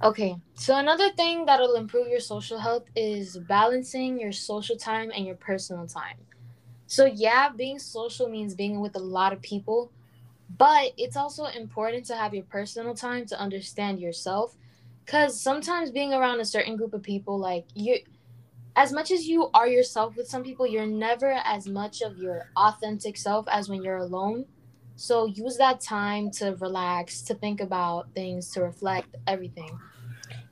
Okay, 0.02 0.37
so 0.55 0.76
another 0.76 1.11
thing 1.11 1.47
that'll 1.47 1.76
improve 1.76 2.09
your 2.09 2.21
social 2.21 2.59
health 2.59 2.85
is 2.95 3.38
balancing 3.38 4.21
your 4.21 4.33
social 4.33 4.76
time 4.76 5.11
and 5.14 5.25
your 5.25 5.37
personal 5.37 5.87
time. 5.87 6.16
So, 6.87 7.07
yeah, 7.07 7.49
being 7.49 7.78
social 7.78 8.28
means 8.28 8.55
being 8.55 8.81
with 8.81 8.95
a 8.97 9.00
lot 9.00 9.33
of 9.33 9.40
people, 9.43 9.90
but 10.59 10.93
it's 10.97 11.16
also 11.16 11.47
important 11.47 12.05
to 12.07 12.16
have 12.16 12.35
your 12.35 12.45
personal 12.45 12.95
time 12.95 13.26
to 13.26 13.40
understand 13.40 14.00
yourself. 14.00 14.55
Because 15.05 15.40
sometimes 15.40 15.90
being 15.90 16.12
around 16.12 16.40
a 16.40 16.45
certain 16.45 16.76
group 16.76 16.93
of 16.93 17.02
people, 17.02 17.38
like 17.38 17.64
you, 17.75 17.99
as 18.76 18.92
much 18.92 19.11
as 19.11 19.26
you 19.26 19.50
are 19.54 19.68
yourself 19.68 20.16
with 20.16 20.28
some 20.28 20.45
people, 20.45 20.66
you're 20.66 20.87
never 20.87 21.33
as 21.45 21.66
much 21.68 22.02
of 22.02 22.18
your 22.18 22.47
authentic 22.56 23.16
self 23.16 23.47
as 23.50 23.68
when 23.68 23.83
you're 23.83 23.97
alone. 23.99 24.47
So 24.97 25.26
use 25.26 25.56
that 25.59 25.80
time 25.80 26.30
to 26.33 26.56
relax, 26.61 27.23
to 27.25 27.35
think 27.35 27.61
about 27.61 28.09
things, 28.14 28.50
to 28.52 28.62
reflect 28.62 29.16
everything. 29.26 29.80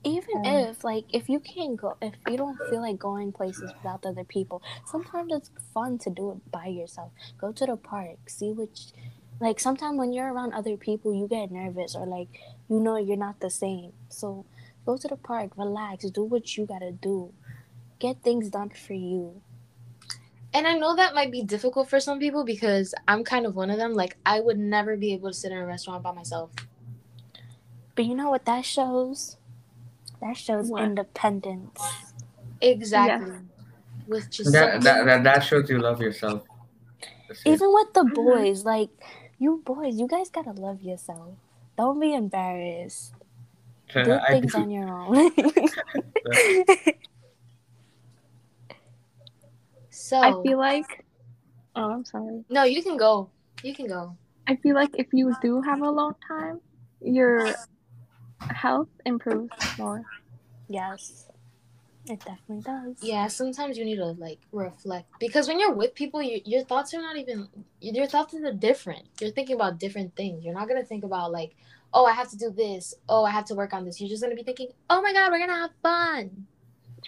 Even 0.04 0.35
Um, 0.35 0.45
if 0.45 0.85
like 0.85 1.07
if 1.12 1.28
you 1.28 1.40
can't 1.40 1.76
go, 1.76 1.97
if 2.02 2.14
you 2.26 2.37
don't 2.37 2.62
feel 2.69 2.83
like 2.83 2.99
going 2.99 3.33
places 3.33 3.75
without 3.75 4.04
other 4.07 4.25
people, 4.25 4.62
sometimes 4.85 5.33
it's 5.33 5.50
fun 5.73 5.99
to 5.99 6.11
do 6.11 6.31
it 6.33 6.50
by 6.50 6.66
yourself. 6.66 7.12
Go 7.38 7.52
to 7.52 7.66
the 7.66 7.76
park, 7.76 8.28
see 8.28 8.52
which, 8.52 8.93
like 9.40 9.59
sometimes 9.61 9.99
when 9.99 10.12
you're 10.12 10.33
around 10.33 10.52
other 10.52 10.76
people, 10.76 11.14
you 11.14 11.26
get 11.28 11.50
nervous 11.50 11.95
or 11.95 12.07
like 12.07 12.28
you 12.69 12.81
know 12.81 12.97
you're 12.97 13.16
not 13.16 13.40
the 13.40 13.50
same. 13.50 13.93
So 14.09 14.47
go 14.87 14.97
to 14.99 15.09
the 15.09 15.16
park, 15.16 15.52
relax, 15.57 16.11
do 16.11 16.25
what 16.25 16.57
you 16.57 16.66
gotta 16.66 16.93
do, 16.93 17.35
get 17.98 18.22
things 18.22 18.48
done 18.50 18.70
for 18.70 18.94
you. 18.94 19.40
And 20.52 20.66
I 20.68 20.74
know 20.74 20.94
that 20.94 21.14
might 21.14 21.32
be 21.32 21.42
difficult 21.42 21.90
for 21.90 21.98
some 21.98 22.18
people 22.20 22.44
because 22.44 22.94
I'm 23.08 23.24
kind 23.24 23.44
of 23.44 23.56
one 23.56 23.70
of 23.70 23.78
them. 23.78 23.94
Like 23.94 24.16
I 24.24 24.40
would 24.40 24.58
never 24.58 24.96
be 24.96 25.12
able 25.12 25.30
to 25.30 25.34
sit 25.34 25.50
in 25.52 25.58
a 25.58 25.66
restaurant 25.66 26.02
by 26.02 26.12
myself. 26.12 26.50
But 27.96 28.04
you 28.06 28.14
know 28.14 28.30
what 28.30 28.44
that 28.46 28.64
shows? 28.64 29.36
That 30.20 30.36
shows 30.36 30.68
What? 30.70 30.82
independence. 30.84 31.80
Exactly. 32.60 33.36
With 34.06 34.30
just 34.30 34.52
That, 34.52 34.82
something- 34.82 34.84
that, 34.84 35.04
that, 35.06 35.24
that 35.24 35.40
shows 35.40 35.68
you 35.70 35.78
love 35.78 36.00
yourself. 36.00 36.42
Even 37.44 37.72
with 37.72 37.92
the 37.94 38.02
Mhm. 38.04 38.14
boys, 38.14 38.64
like 38.64 38.90
you 39.38 39.60
boys, 39.64 39.96
you 39.98 40.06
guys 40.06 40.30
gotta 40.30 40.52
love 40.52 40.82
yourself. 40.82 41.34
Don't 41.76 41.98
be 41.98 42.14
embarrassed. 42.14 43.12
Do 43.92 44.18
things 44.28 44.54
on 44.54 44.70
your 44.70 44.88
own. 44.88 45.30
so 50.04 50.20
I 50.20 50.34
feel 50.42 50.58
like. 50.58 51.02
Oh, 51.75 51.90
I'm 51.90 52.04
sorry. 52.04 52.44
no, 52.50 52.64
you 52.64 52.82
can 52.82 52.99
go. 52.99 53.30
You 53.62 53.75
can 53.75 53.88
go. 53.88 54.16
I 54.46 54.56
feel 54.56 54.75
like 54.75 54.90
if 54.99 55.06
you 55.14 55.34
do 55.40 55.62
have 55.62 55.80
alone 55.80 56.14
time, 56.28 56.61
your 57.00 57.56
health 58.50 58.88
improves 59.06 59.50
more. 59.78 60.04
yes, 60.68 61.26
it 62.04 62.18
definitely 62.18 62.61
does. 62.61 62.96
Yeah, 63.00 63.28
sometimes 63.28 63.78
you 63.78 63.87
need 63.87 63.96
to 63.96 64.12
like 64.12 64.40
reflect 64.52 65.08
because 65.18 65.49
when 65.49 65.58
you're 65.58 65.73
with 65.73 65.94
people, 65.94 66.20
you, 66.20 66.42
your 66.44 66.64
thoughts 66.64 66.92
are 66.92 67.00
not 67.00 67.16
even 67.16 67.49
your 67.80 68.06
thoughts 68.06 68.34
are 68.34 68.52
different. 68.52 69.06
You're 69.23 69.30
thinking 69.30 69.56
about 69.56 69.80
different 69.80 70.14
things. 70.16 70.44
You're 70.44 70.54
not 70.54 70.68
gonna 70.68 70.84
think 70.84 71.04
about 71.04 71.32
like, 71.32 71.56
oh, 71.94 72.04
I 72.04 72.12
have 72.12 72.28
to 72.28 72.37
do 72.37 72.50
this. 72.50 72.92
Oh, 73.08 73.25
I 73.25 73.30
have 73.30 73.46
to 73.46 73.54
work 73.54 73.73
on 73.73 73.87
this. 73.87 74.02
You're 74.02 74.11
just 74.11 74.23
gonna 74.23 74.34
be 74.34 74.42
thinking, 74.42 74.68
oh 74.90 75.00
my 75.00 75.14
god, 75.14 75.32
we're 75.32 75.38
gonna 75.38 75.54
have 75.54 75.70
fun. 75.82 76.46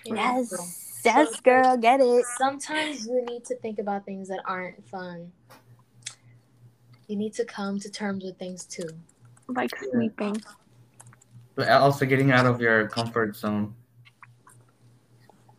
You? 0.07 0.15
Yes, 0.17 0.49
So 0.49 0.86
yes, 1.07 1.41
girl, 1.41 1.77
get 1.77 2.01
it. 2.01 2.25
Sometimes 2.39 3.07
you 3.07 3.25
need 3.25 3.45
to 3.47 3.57
think 3.57 3.79
about 3.79 4.05
things 4.05 4.29
that 4.29 4.41
aren't 4.45 4.87
fun. 4.89 5.33
You 7.09 7.17
need 7.17 7.35
to 7.35 7.45
come 7.45 7.79
to 7.81 7.91
terms 7.91 8.25
with 8.25 8.39
things 8.39 8.67
too. 8.67 8.89
Like 9.49 9.71
sleeping. 9.79 10.43
But 11.55 11.69
also 11.71 12.05
getting 12.05 12.33
out 12.33 12.47
of 12.47 12.61
your 12.61 12.89
comfort 12.89 13.37
zone. 13.37 13.75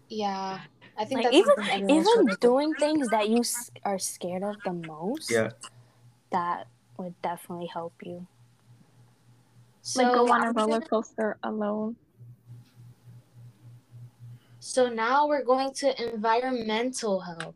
Yeah, 0.10 0.60
I 0.98 1.06
think 1.06 1.24
Like 1.24 1.32
that's 1.32 1.70
even 1.72 1.90
even 1.90 2.38
doing 2.40 2.74
things 2.76 3.10
that 3.10 3.30
you 3.30 3.44
are 3.84 4.00
scared 4.00 4.44
of 4.44 4.62
the 4.64 4.74
most. 4.74 5.32
Yeah. 5.32 5.52
that 6.32 6.68
would 6.98 7.20
definitely 7.22 7.68
help 7.68 7.94
you. 8.04 8.28
So, 9.82 10.04
like 10.04 10.14
go 10.14 10.32
on 10.32 10.44
a 10.44 10.48
I'm 10.48 10.54
roller 10.54 10.82
coaster 10.82 11.38
alone. 11.44 11.96
So 14.68 14.90
now 14.90 15.26
we're 15.26 15.46
going 15.46 15.72
to 15.72 16.12
environmental 16.12 17.22
health. 17.22 17.56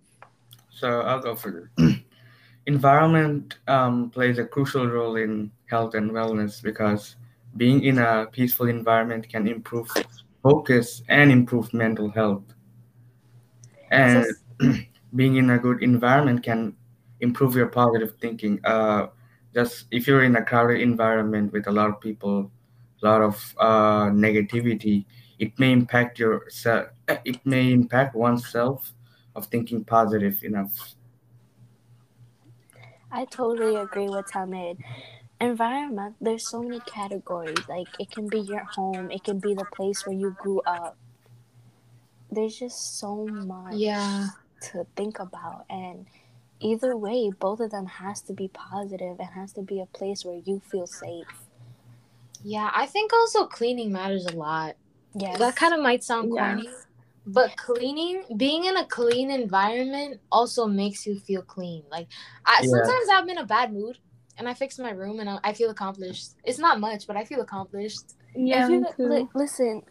So 0.69 1.01
I'll 1.01 1.19
go 1.19 1.35
for. 1.35 1.69
Environment 2.67 3.57
um, 3.67 4.09
plays 4.11 4.37
a 4.37 4.45
crucial 4.45 4.87
role 4.87 5.17
in 5.17 5.51
health 5.65 5.93
and 5.93 6.11
wellness 6.11 6.63
because 6.63 7.17
being 7.57 7.83
in 7.83 7.97
a 7.97 8.27
peaceful 8.31 8.67
environment 8.67 9.27
can 9.27 9.45
improve 9.45 9.91
focus 10.41 11.03
and 11.09 11.33
improve 11.33 11.73
mental 11.73 12.09
health. 12.09 12.43
And 13.91 14.25
being 15.15 15.35
in 15.35 15.49
a 15.49 15.59
good 15.59 15.83
environment 15.83 16.43
can 16.43 16.77
improve 17.19 17.55
your 17.55 17.67
positive 17.67 18.15
thinking. 18.21 18.61
Uh, 18.63 19.07
just 19.53 19.87
if 19.91 20.07
you're 20.07 20.23
in 20.23 20.37
a 20.37 20.45
crowded 20.45 20.79
environment 20.79 21.51
with 21.51 21.67
a 21.67 21.71
lot 21.71 21.89
of 21.89 21.99
people, 21.99 22.49
a 23.03 23.05
lot 23.05 23.21
of 23.21 23.55
uh, 23.59 24.05
negativity, 24.11 25.03
it 25.41 25.57
may 25.59 25.71
impact 25.73 26.19
your 26.19 26.45
se- 26.49 26.89
eh, 27.09 27.17
it 27.25 27.45
may 27.45 27.73
impact 27.73 28.15
oneself 28.15 28.93
of 29.35 29.47
thinking 29.47 29.83
positive 29.83 30.43
enough. 30.43 30.95
I 33.11 33.25
totally 33.25 33.75
agree 33.75 34.07
with 34.07 34.27
Tamid. 34.27 34.77
Environment, 35.41 36.15
there's 36.21 36.47
so 36.47 36.61
many 36.61 36.79
categories. 36.81 37.67
Like 37.67 37.87
it 37.99 38.11
can 38.11 38.27
be 38.29 38.39
your 38.39 38.63
home, 38.63 39.09
it 39.11 39.23
can 39.23 39.39
be 39.39 39.55
the 39.55 39.65
place 39.65 40.05
where 40.05 40.15
you 40.15 40.35
grew 40.39 40.61
up. 40.61 40.95
There's 42.29 42.57
just 42.57 42.99
so 42.99 43.25
much 43.25 43.73
Yeah. 43.73 44.27
to 44.71 44.85
think 44.95 45.19
about 45.19 45.65
and 45.69 46.05
either 46.59 46.95
way, 46.95 47.31
both 47.31 47.59
of 47.59 47.71
them 47.71 47.87
has 47.87 48.21
to 48.21 48.33
be 48.33 48.47
positive 48.47 49.19
and 49.19 49.29
has 49.29 49.51
to 49.53 49.63
be 49.63 49.81
a 49.81 49.87
place 49.87 50.23
where 50.23 50.39
you 50.45 50.59
feel 50.59 50.85
safe. 50.85 51.25
Yeah, 52.43 52.71
I 52.73 52.85
think 52.85 53.11
also 53.11 53.47
cleaning 53.47 53.91
matters 53.91 54.25
a 54.27 54.35
lot. 54.35 54.75
Yes. 55.13 55.37
That 55.39 55.55
kind 55.55 55.73
of 55.73 55.81
might 55.81 56.03
sound 56.03 56.31
Yeah. 56.33 56.55
corny, 56.55 56.69
but 57.25 57.55
cleaning, 57.57 58.23
being 58.37 58.65
in 58.65 58.77
a 58.77 58.85
clean 58.85 59.29
environment 59.31 60.21
also 60.31 60.67
makes 60.67 61.05
you 61.05 61.19
feel 61.19 61.41
clean. 61.41 61.83
Like 61.91 62.07
I 62.45 62.61
Yeah. 62.61 62.67
sometimes 62.69 63.07
I'm 63.11 63.29
in 63.29 63.37
a 63.37 63.45
bad 63.45 63.73
mood 63.73 63.97
and 64.37 64.47
I 64.47 64.53
fix 64.53 64.79
my 64.79 64.91
room 64.91 65.19
and 65.19 65.29
I, 65.29 65.39
I 65.43 65.53
feel 65.53 65.69
accomplished. 65.69 66.31
It's 66.43 66.59
not 66.59 66.79
much, 66.79 67.07
but 67.07 67.17
I 67.17 67.25
feel 67.25 67.41
accomplished. 67.41 68.13
Yeah, 68.35 68.65
if 68.65 68.69
you 68.71 68.81
me 68.81 68.87
too. 68.95 69.07
li- 69.09 69.27
listen, 69.33 69.83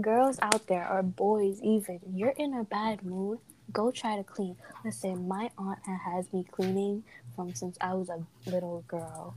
girls 0.00 0.38
out 0.40 0.66
there 0.68 0.88
or 0.90 1.02
boys 1.02 1.60
even, 1.62 2.00
you're 2.14 2.30
in 2.36 2.54
a 2.54 2.64
bad 2.64 3.04
mood, 3.04 3.38
go 3.72 3.90
try 3.90 4.16
to 4.16 4.24
clean. 4.24 4.56
Listen, 4.84 5.26
my 5.26 5.50
aunt 5.58 5.80
has 5.84 6.32
me 6.32 6.44
cleaning 6.50 7.02
from 7.34 7.54
since 7.54 7.76
I 7.80 7.94
was 7.94 8.08
a 8.08 8.24
little 8.48 8.84
girl, 8.88 9.34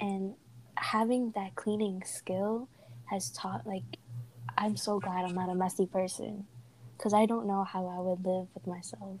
and 0.00 0.34
having 0.76 1.30
that 1.36 1.54
cleaning 1.54 2.02
skill 2.04 2.68
has 3.06 3.30
taught 3.30 3.66
like 3.66 3.84
I'm 4.62 4.76
so 4.76 5.00
glad 5.00 5.24
I'm 5.24 5.34
not 5.34 5.48
a 5.48 5.56
messy 5.56 5.86
person, 5.86 6.46
because 6.96 7.12
I 7.12 7.26
don't 7.26 7.48
know 7.48 7.64
how 7.64 7.88
I 7.88 7.98
would 7.98 8.24
live 8.24 8.46
with 8.54 8.64
myself, 8.64 9.18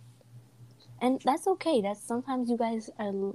and 1.00 1.20
that's 1.24 1.48
okay. 1.48 1.80
That's 1.80 2.00
sometimes 2.00 2.48
you 2.48 2.56
guys 2.56 2.90
are 2.96 3.34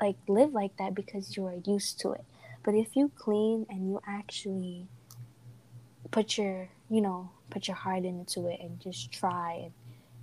like 0.00 0.16
live 0.26 0.54
like 0.54 0.78
that 0.78 0.94
because 0.94 1.36
you 1.36 1.44
are 1.46 1.60
used 1.66 2.00
to 2.00 2.12
it. 2.12 2.24
But 2.62 2.74
if 2.74 2.96
you 2.96 3.12
clean 3.16 3.66
and 3.68 3.86
you 3.86 4.00
actually 4.08 4.88
put 6.10 6.38
your, 6.38 6.70
you 6.88 7.02
know, 7.02 7.30
put 7.50 7.68
your 7.68 7.76
heart 7.76 8.04
into 8.06 8.46
it 8.48 8.60
and 8.60 8.80
just 8.80 9.12
try 9.12 9.60
and 9.64 9.72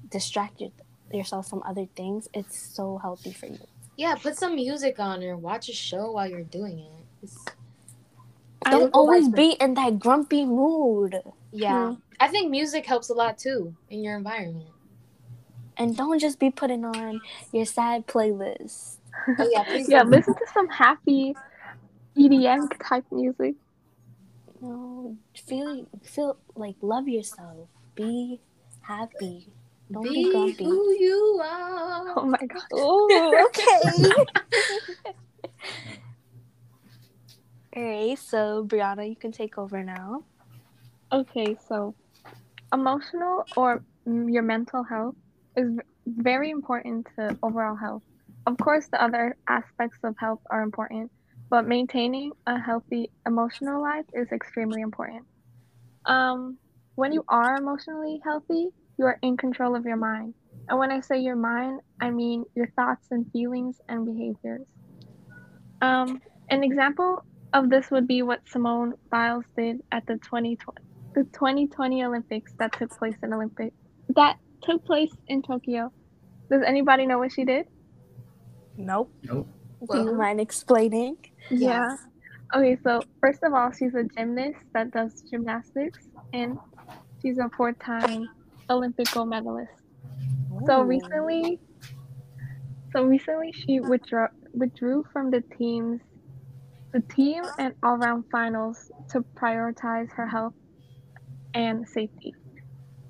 distract 0.09 0.59
your, 0.59 0.71
yourself 1.13 1.47
from 1.47 1.61
other 1.63 1.85
things, 1.95 2.27
it's 2.33 2.57
so 2.57 2.97
healthy 2.97 3.33
for 3.33 3.45
you. 3.45 3.59
Yeah, 3.97 4.15
put 4.15 4.35
some 4.35 4.55
music 4.55 5.00
on 5.00 5.23
or 5.23 5.38
watch 5.38 5.69
a 5.69 5.73
show 5.73 6.11
while 6.11 6.27
you're 6.27 6.41
doing 6.41 6.79
it. 6.79 7.05
It's, 7.21 7.45
I 8.65 8.72
Don't 8.72 8.88
It'll 8.88 9.00
always 9.00 9.30
be 9.30 9.51
in 9.60 9.74
that 9.75 10.00
grumpy 10.00 10.46
mood. 10.46 11.20
yeah, 11.51 11.89
hmm. 11.89 11.94
I 12.20 12.27
think 12.27 12.51
music 12.51 12.86
helps 12.86 13.10
a 13.10 13.13
lot 13.13 13.38
too 13.38 13.75
in 13.89 14.03
your 14.03 14.15
environment. 14.15 14.70
And 15.77 15.98
don't 15.98 16.20
just 16.20 16.39
be 16.39 16.51
putting 16.51 16.86
on 16.86 17.22
your 17.51 17.65
sad 17.65 18.06
playlist. 18.06 18.98
Oh 19.27 19.50
yeah, 19.51 19.65
yeah, 19.88 20.03
listen 20.03 20.36
to 20.36 20.46
some 20.53 20.70
happy 20.70 21.36
EDM 22.18 22.72
type 22.88 23.06
music. 23.12 23.56
You 24.62 24.68
know, 24.68 25.18
feel 25.34 25.88
feel 26.03 26.38
like 26.56 26.75
love 26.82 27.08
yourself. 27.08 27.68
be 27.96 28.39
happy. 28.82 29.48
Don't 29.91 30.03
be, 30.03 30.24
Be 30.25 30.32
grumpy. 30.32 30.63
who 30.63 30.91
you 30.91 31.41
are. 31.44 32.13
Oh 32.15 32.25
my 32.25 32.39
god. 32.48 32.62
Oh, 32.72 33.50
okay. 33.50 34.12
All 37.75 37.83
right, 37.83 38.17
so 38.19 38.65
Brianna, 38.67 39.07
you 39.09 39.15
can 39.15 39.31
take 39.31 39.57
over 39.57 39.83
now. 39.83 40.23
Okay, 41.11 41.55
so 41.67 41.95
emotional 42.73 43.45
or 43.55 43.83
mm, 44.07 44.31
your 44.31 44.43
mental 44.43 44.83
health 44.83 45.15
is 45.55 45.77
very 46.05 46.49
important 46.49 47.07
to 47.17 47.37
overall 47.43 47.75
health. 47.75 48.03
Of 48.47 48.57
course, 48.57 48.87
the 48.91 49.01
other 49.01 49.37
aspects 49.47 49.99
of 50.03 50.15
health 50.19 50.41
are 50.49 50.63
important, 50.63 51.11
but 51.49 51.67
maintaining 51.67 52.31
a 52.47 52.59
healthy 52.59 53.11
emotional 53.25 53.81
life 53.81 54.05
is 54.13 54.31
extremely 54.31 54.81
important. 54.81 55.25
Um, 56.05 56.57
when 56.95 57.13
you 57.13 57.23
are 57.29 57.55
emotionally 57.55 58.19
healthy, 58.23 58.69
you 58.97 59.05
are 59.05 59.17
in 59.21 59.37
control 59.37 59.75
of 59.75 59.85
your 59.85 59.97
mind. 59.97 60.33
And 60.69 60.79
when 60.79 60.91
I 60.91 61.01
say 61.01 61.19
your 61.19 61.35
mind, 61.35 61.81
I 62.01 62.09
mean 62.11 62.45
your 62.55 62.67
thoughts 62.75 63.07
and 63.11 63.25
feelings 63.31 63.77
and 63.87 64.05
behaviors. 64.05 64.67
Um, 65.81 66.21
an 66.49 66.63
example 66.63 67.23
of 67.53 67.70
this 67.70 67.91
would 67.91 68.08
be 68.08 68.22
what 68.22 68.41
Simone 68.48 68.93
Biles 69.10 69.46
did 69.58 69.81
at 69.91 70.05
the 70.05 70.15
2020 70.15 70.58
the 71.13 71.24
2020 71.25 72.05
Olympics 72.05 72.53
that 72.58 72.72
took 72.72 72.89
place 72.98 73.15
in 73.22 73.34
Olympic 73.34 73.74
that 74.15 74.38
took 74.62 74.86
place 74.86 75.12
in 75.27 75.41
Tokyo. 75.41 75.91
Does 76.50 76.63
anybody 76.65 77.05
know 77.05 77.17
what 77.17 77.31
she 77.31 77.43
did? 77.43 77.67
Nope. 78.77 79.13
Nope. 79.24 79.48
Do 79.91 79.98
you 79.98 80.15
mind 80.15 80.39
explaining? 80.39 81.17
Yeah. 81.50 81.98
Okay, 82.53 82.77
so 82.84 83.01
first 83.20 83.43
of 83.43 83.53
all, 83.53 83.72
she's 83.72 83.96
a 83.96 84.03
gymnast 84.03 84.60
that 84.74 84.91
does 84.91 85.22
gymnastics 85.22 86.08
and 86.34 86.58
she's 87.22 87.38
a 87.38 87.50
four-time 87.55 88.29
Olympic 88.70 89.12
gold 89.12 89.29
medalist. 89.29 89.72
So 90.65 90.81
recently 90.81 91.60
so 92.93 93.03
recently 93.03 93.51
she 93.53 93.79
withdrew 93.79 94.27
withdrew 94.53 95.05
from 95.13 95.31
the 95.31 95.41
teams 95.58 96.01
the 96.93 97.01
team 97.01 97.43
and 97.57 97.74
all-round 97.83 98.25
finals 98.31 98.91
to 99.10 99.21
prioritize 99.36 100.12
her 100.12 100.27
health 100.27 100.53
and 101.53 101.88
safety. 101.88 102.33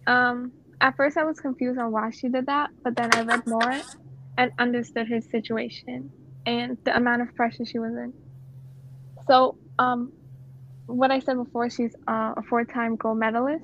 Um, 0.07 0.51
at 0.79 0.95
first 0.97 1.17
I 1.17 1.23
was 1.23 1.39
confused 1.39 1.79
on 1.79 1.91
why 1.91 2.09
she 2.11 2.29
did 2.29 2.47
that, 2.47 2.69
but 2.83 2.95
then 2.95 3.09
I 3.13 3.21
read 3.21 3.45
more 3.47 3.81
and 4.37 4.51
understood 4.59 5.07
her 5.07 5.21
situation 5.21 6.11
and 6.45 6.77
the 6.83 6.95
amount 6.95 7.21
of 7.21 7.35
pressure 7.35 7.65
she 7.65 7.79
was 7.79 7.93
in. 7.93 8.13
So, 9.27 9.57
um, 9.77 10.11
what 10.87 11.11
I 11.11 11.19
said 11.19 11.37
before, 11.37 11.69
she's 11.69 11.95
uh, 12.07 12.33
a 12.35 12.41
four-time 12.49 12.95
gold 12.95 13.19
medalist 13.19 13.63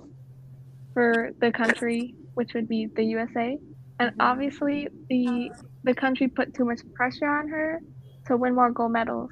for 0.94 1.32
the 1.40 1.52
country, 1.52 2.16
which 2.36 2.54
would 2.54 2.68
be 2.68 2.88
the 2.96 3.04
USA, 3.04 3.58
and 4.00 4.12
obviously 4.20 4.88
the 5.10 5.52
the 5.84 5.94
country 5.94 6.28
put 6.28 6.54
too 6.54 6.66
much 6.66 6.82
pressure 6.94 7.28
on 7.28 7.48
her 7.50 7.80
to 8.28 8.38
win 8.38 8.56
more 8.56 8.72
gold 8.72 8.92
medals, 8.92 9.32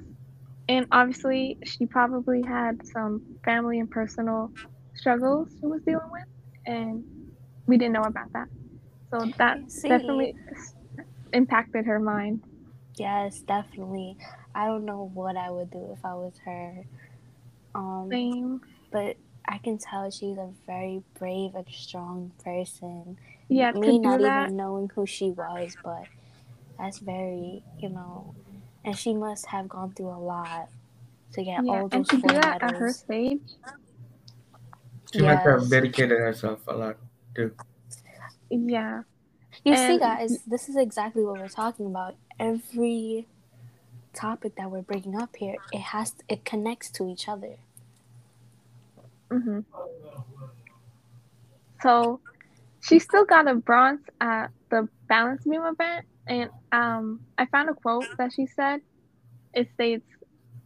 and 0.67 0.87
obviously 0.91 1.57
she 1.63 1.85
probably 1.85 2.41
had 2.41 2.85
some 2.85 3.21
family 3.43 3.79
and 3.79 3.89
personal 3.89 4.51
struggles 4.95 5.49
she 5.59 5.65
was 5.67 5.81
dealing 5.85 6.09
with, 6.11 6.23
and 6.65 7.03
we 7.67 7.77
didn't 7.77 7.93
know 7.93 8.03
about 8.03 8.31
that. 8.33 8.47
So 9.13 9.25
that 9.37 9.57
see. 9.69 9.89
definitely 9.89 10.33
impacted 11.33 11.85
her 11.85 11.99
mind. 11.99 12.41
Yes, 12.97 13.41
definitely. 13.41 14.17
I 14.53 14.65
don't 14.65 14.85
know 14.85 15.11
what 15.13 15.35
I 15.37 15.51
would 15.51 15.69
do 15.71 15.91
if 15.91 16.03
I 16.05 16.13
was 16.15 16.33
her. 16.45 16.85
Um, 17.75 18.09
Same. 18.11 18.61
but 18.91 19.17
I 19.47 19.57
can 19.57 19.77
tell 19.77 20.09
she's 20.09 20.37
a 20.37 20.51
very 20.65 21.03
brave 21.19 21.55
and 21.55 21.67
strong 21.69 22.31
person. 22.43 23.17
Yeah, 23.49 23.71
Me 23.73 23.99
not 23.99 24.21
that. 24.21 24.49
even 24.49 24.57
knowing 24.57 24.89
who 24.95 25.05
she 25.05 25.31
was, 25.31 25.77
but 25.83 26.07
that's 26.79 26.99
very, 26.99 27.63
you 27.79 27.89
know, 27.89 28.35
and 28.85 28.97
she 28.97 29.13
must 29.13 29.47
have 29.47 29.67
gone 29.67 29.91
through 29.93 30.11
a 30.11 30.21
lot 30.21 30.69
to 31.33 31.43
get 31.43 31.63
Yeah, 31.63 31.71
all 31.71 31.89
and 31.91 32.05
those 32.05 32.09
to 32.09 32.17
do 32.17 32.21
four 32.21 32.33
that 32.33 32.61
at 32.61 32.75
her 32.75 32.89
medals. 32.89 32.97
stage. 32.97 33.39
She 35.13 35.21
must 35.21 35.45
have 35.45 35.69
dedicated 35.69 36.19
herself 36.19 36.59
a 36.67 36.73
lot 36.75 36.97
too. 37.35 37.53
Yeah. 38.49 39.03
You 39.63 39.75
see, 39.75 39.97
guys, 39.99 40.43
this 40.45 40.69
is 40.69 40.75
exactly 40.75 41.23
what 41.23 41.37
we're 41.37 41.47
talking 41.49 41.87
about. 41.87 42.15
Every 42.39 43.27
topic 44.13 44.55
that 44.57 44.71
we're 44.71 44.81
bringing 44.81 45.15
up 45.19 45.35
here, 45.37 45.57
it 45.71 45.81
has 45.81 46.13
it 46.29 46.45
connects 46.45 46.89
to 46.91 47.09
each 47.09 47.27
other. 47.27 47.57
hmm 49.31 49.61
So 51.81 52.21
she 52.81 52.99
still 52.99 53.25
got 53.25 53.47
a 53.47 53.55
bronze 53.55 54.01
at 54.21 54.47
the 54.69 54.87
balance 55.09 55.43
beam 55.43 55.63
event, 55.63 56.05
and 56.27 56.49
um, 56.71 57.21
I 57.37 57.45
found 57.47 57.69
a 57.69 57.73
quote 57.73 58.07
that 58.17 58.33
she 58.33 58.47
said. 58.47 58.81
It 59.53 59.69
states, 59.73 60.05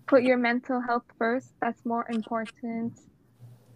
"Put 0.07 0.23
your 0.23 0.37
mental 0.37 0.81
health 0.81 1.03
first. 1.17 1.53
That's 1.61 1.85
more 1.85 2.05
important 2.09 2.93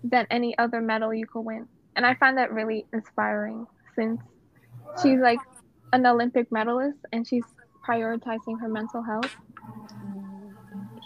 than 0.03 0.25
any 0.31 0.57
other 0.57 0.81
medal 0.81 1.13
you 1.13 1.27
could 1.27 1.41
win." 1.41 1.67
And 1.95 2.05
I 2.05 2.15
find 2.15 2.37
that 2.37 2.51
really 2.51 2.85
inspiring, 2.93 3.67
since 3.95 4.19
she's 5.01 5.19
like 5.19 5.39
an 5.91 6.05
Olympic 6.05 6.51
medalist 6.51 6.97
and 7.11 7.27
she's 7.27 7.43
prioritizing 7.87 8.59
her 8.59 8.67
mental 8.67 9.03
health. 9.03 9.31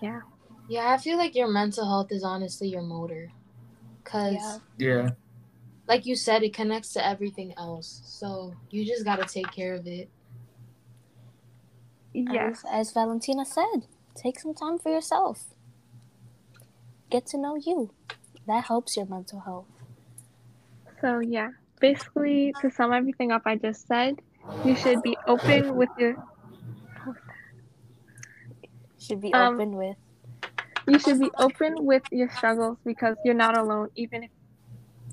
Yeah. 0.01 0.21
Yeah, 0.69 0.89
I 0.93 0.97
feel 0.97 1.17
like 1.17 1.35
your 1.35 1.47
mental 1.47 1.85
health 1.85 2.11
is 2.11 2.23
honestly 2.23 2.67
your 2.69 2.81
motor. 2.81 3.31
Because, 4.03 4.61
Yeah. 4.77 5.03
Yeah. 5.03 5.09
like 5.87 6.05
you 6.05 6.15
said, 6.15 6.43
it 6.43 6.53
connects 6.53 6.93
to 6.93 7.05
everything 7.05 7.53
else. 7.57 8.01
So 8.05 8.53
you 8.69 8.85
just 8.85 9.03
got 9.03 9.17
to 9.17 9.25
take 9.25 9.51
care 9.51 9.73
of 9.73 9.87
it. 9.87 10.09
Yes. 12.13 12.63
As, 12.71 12.89
as 12.89 12.93
Valentina 12.93 13.45
said, 13.45 13.87
take 14.15 14.39
some 14.39 14.53
time 14.53 14.79
for 14.79 14.89
yourself. 14.91 15.45
Get 17.09 17.25
to 17.27 17.37
know 17.37 17.55
you. 17.55 17.91
That 18.47 18.65
helps 18.65 18.97
your 18.97 19.05
mental 19.05 19.41
health. 19.41 19.67
So 21.01 21.19
yeah, 21.19 21.49
basically 21.79 22.53
to 22.61 22.71
sum 22.71 22.91
everything 22.91 23.31
up 23.31 23.43
I 23.45 23.55
just 23.55 23.87
said, 23.87 24.15
you 24.65 24.75
should 24.75 25.01
be 25.03 25.17
open 25.27 25.75
with 25.75 25.89
your 25.97 26.15
Should 28.99 29.21
be 29.21 29.33
Um, 29.33 29.53
open 29.55 29.75
with. 29.75 29.97
you 30.87 30.99
should 30.99 31.19
be 31.19 31.31
open 31.37 31.85
with 31.85 32.03
your 32.11 32.29
struggles 32.29 32.77
because 32.83 33.15
you're 33.23 33.33
not 33.35 33.57
alone 33.57 33.89
even 33.95 34.23
if 34.23 34.31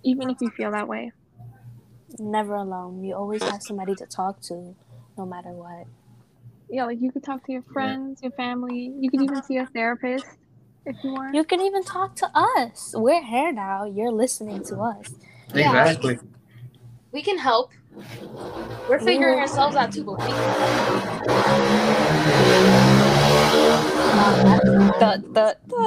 even 0.03 0.31
if 0.31 0.41
you 0.41 0.51
feel 0.51 0.71
that 0.73 0.89
way. 0.89 1.13
Never 2.19 2.55
alone. 2.55 3.03
You 3.05 3.15
always 3.15 3.43
have 3.43 3.63
somebody 3.63 3.95
to 3.97 4.07
talk 4.07 4.41
to, 4.43 4.75
no 5.17 5.27
matter 5.27 5.51
what. 5.51 5.87
Yeah, 6.69 6.87
like 6.87 7.01
you 7.01 7.13
could 7.13 7.23
talk 7.23 7.45
to 7.47 7.53
your 7.53 7.63
friends, 7.63 8.23
your 8.23 8.33
family, 8.33 8.93
you 8.99 9.11
could 9.11 9.23
even 9.23 9.43
see 9.43 9.59
a 9.59 9.67
therapist 9.67 10.27
if 10.87 10.97
you 11.05 11.13
want. 11.13 11.35
You 11.35 11.45
can 11.45 11.61
even 11.61 11.85
talk 11.85 12.17
to 12.17 12.31
us. 12.35 12.95
We're 12.97 13.23
here 13.23 13.53
now. 13.53 13.85
You're 13.85 14.11
listening 14.13 14.65
to 14.65 14.79
us. 14.81 15.15
Yeah. 15.55 15.71
Exactly. 15.87 16.19
We 17.13 17.23
can 17.23 17.39
help. 17.39 17.71
We're 18.89 18.99
figuring 18.99 19.39
ourselves 19.39 19.77
out 19.77 19.93
too, 19.93 20.03
but 20.05 20.19
we 20.19 20.25
can 20.27 20.33
help. 20.35 22.05
The, 24.99 25.57
the, 25.69 25.85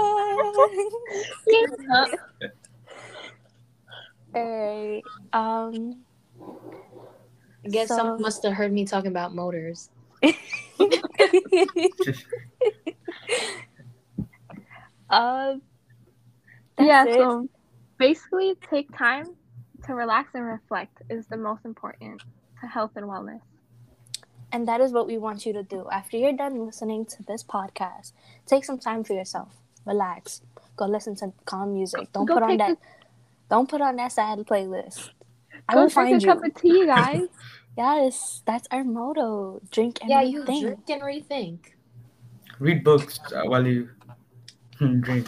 Alright. 4.36 5.04
Um. 5.34 5.98
I 7.66 7.70
guess 7.70 7.88
So- 7.90 7.98
someone 7.98 8.22
must 8.22 8.44
have 8.44 8.54
heard 8.54 8.72
me 8.72 8.86
talking 8.86 9.12
about 9.12 9.34
motors. 9.36 9.90
Um, 15.10 15.62
that's 16.78 16.88
yeah, 16.88 17.06
it. 17.08 17.14
so 17.16 17.48
basically 17.98 18.56
take 18.70 18.96
time 18.98 19.26
to 19.86 19.94
relax 19.96 20.36
and 20.36 20.46
reflect 20.46 21.02
is 21.10 21.28
the 21.28 21.38
most 21.38 21.66
important 21.66 22.22
to 22.62 22.68
health 22.68 22.92
and 22.96 23.06
wellness. 23.06 23.42
And 24.52 24.68
that 24.68 24.82
is 24.82 24.92
what 24.92 25.08
we 25.08 25.18
want 25.18 25.46
you 25.46 25.54
to 25.54 25.64
do. 25.64 25.88
After 25.92 26.18
you're 26.18 26.34
done 26.34 26.66
listening 26.66 27.06
to 27.06 27.24
this 27.24 27.44
podcast, 27.44 28.14
take 28.46 28.64
some 28.66 28.78
time 28.80 29.04
for 29.04 29.14
yourself. 29.14 29.54
Relax. 29.86 30.42
Go 30.76 30.86
listen 30.86 31.16
to 31.18 31.34
calm 31.46 31.74
music. 31.74 32.12
Don't 32.14 32.26
Go 32.26 32.36
put 32.36 32.44
on 32.44 32.58
that. 32.58 32.72
a- 32.72 32.78
Don't 33.50 33.70
put 33.70 33.82
on 33.82 33.96
that 33.98 34.12
sad 34.12 34.40
playlist. 34.40 35.10
I 35.68 35.74
Go 35.74 35.82
will 35.84 35.90
drink 35.90 35.94
find 35.94 36.16
a 36.16 36.20
you. 36.20 36.28
cup 36.34 36.44
of 36.44 36.56
tea, 36.56 36.86
guys. 36.86 37.28
Yes, 37.78 38.42
that's 38.46 38.68
our 38.72 38.84
motto. 38.84 39.62
Drink 39.72 40.00
and 40.02 40.10
Yeah, 40.10 40.22
you 40.22 40.44
rethink. 40.44 40.62
drink 40.62 40.90
and 40.90 41.02
rethink. 41.02 41.60
Read 42.60 42.84
books 42.84 43.20
uh, 43.34 43.44
while 43.46 43.66
you 43.68 43.90
drink. 44.80 45.28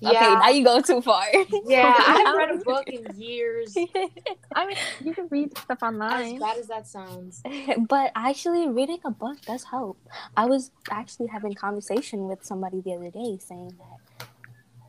Yeah, 0.00 0.10
Okay, 0.10 0.34
now 0.36 0.48
you 0.50 0.64
go 0.64 0.80
too 0.80 1.00
far. 1.02 1.24
yeah. 1.64 1.94
I 2.06 2.22
haven't 2.24 2.36
read 2.36 2.50
a 2.60 2.64
book 2.64 2.88
in 2.88 3.04
years. 3.18 3.74
I 4.54 4.66
mean, 4.66 4.76
you 5.04 5.14
can 5.14 5.26
read 5.30 5.56
stuff 5.56 5.82
online. 5.82 6.12
As 6.12 6.26
online. 6.32 6.40
bad 6.40 6.58
as 6.58 6.66
that 6.68 6.86
sounds. 6.86 7.42
but 7.88 8.12
actually, 8.14 8.68
reading 8.68 8.98
a 9.04 9.10
book 9.10 9.40
does 9.42 9.64
help. 9.64 9.98
I 10.36 10.46
was 10.46 10.70
actually 10.90 11.26
having 11.28 11.54
conversation 11.54 12.26
with 12.28 12.44
somebody 12.44 12.80
the 12.80 12.94
other 12.94 13.10
day 13.10 13.38
saying 13.38 13.72
that 13.78 14.28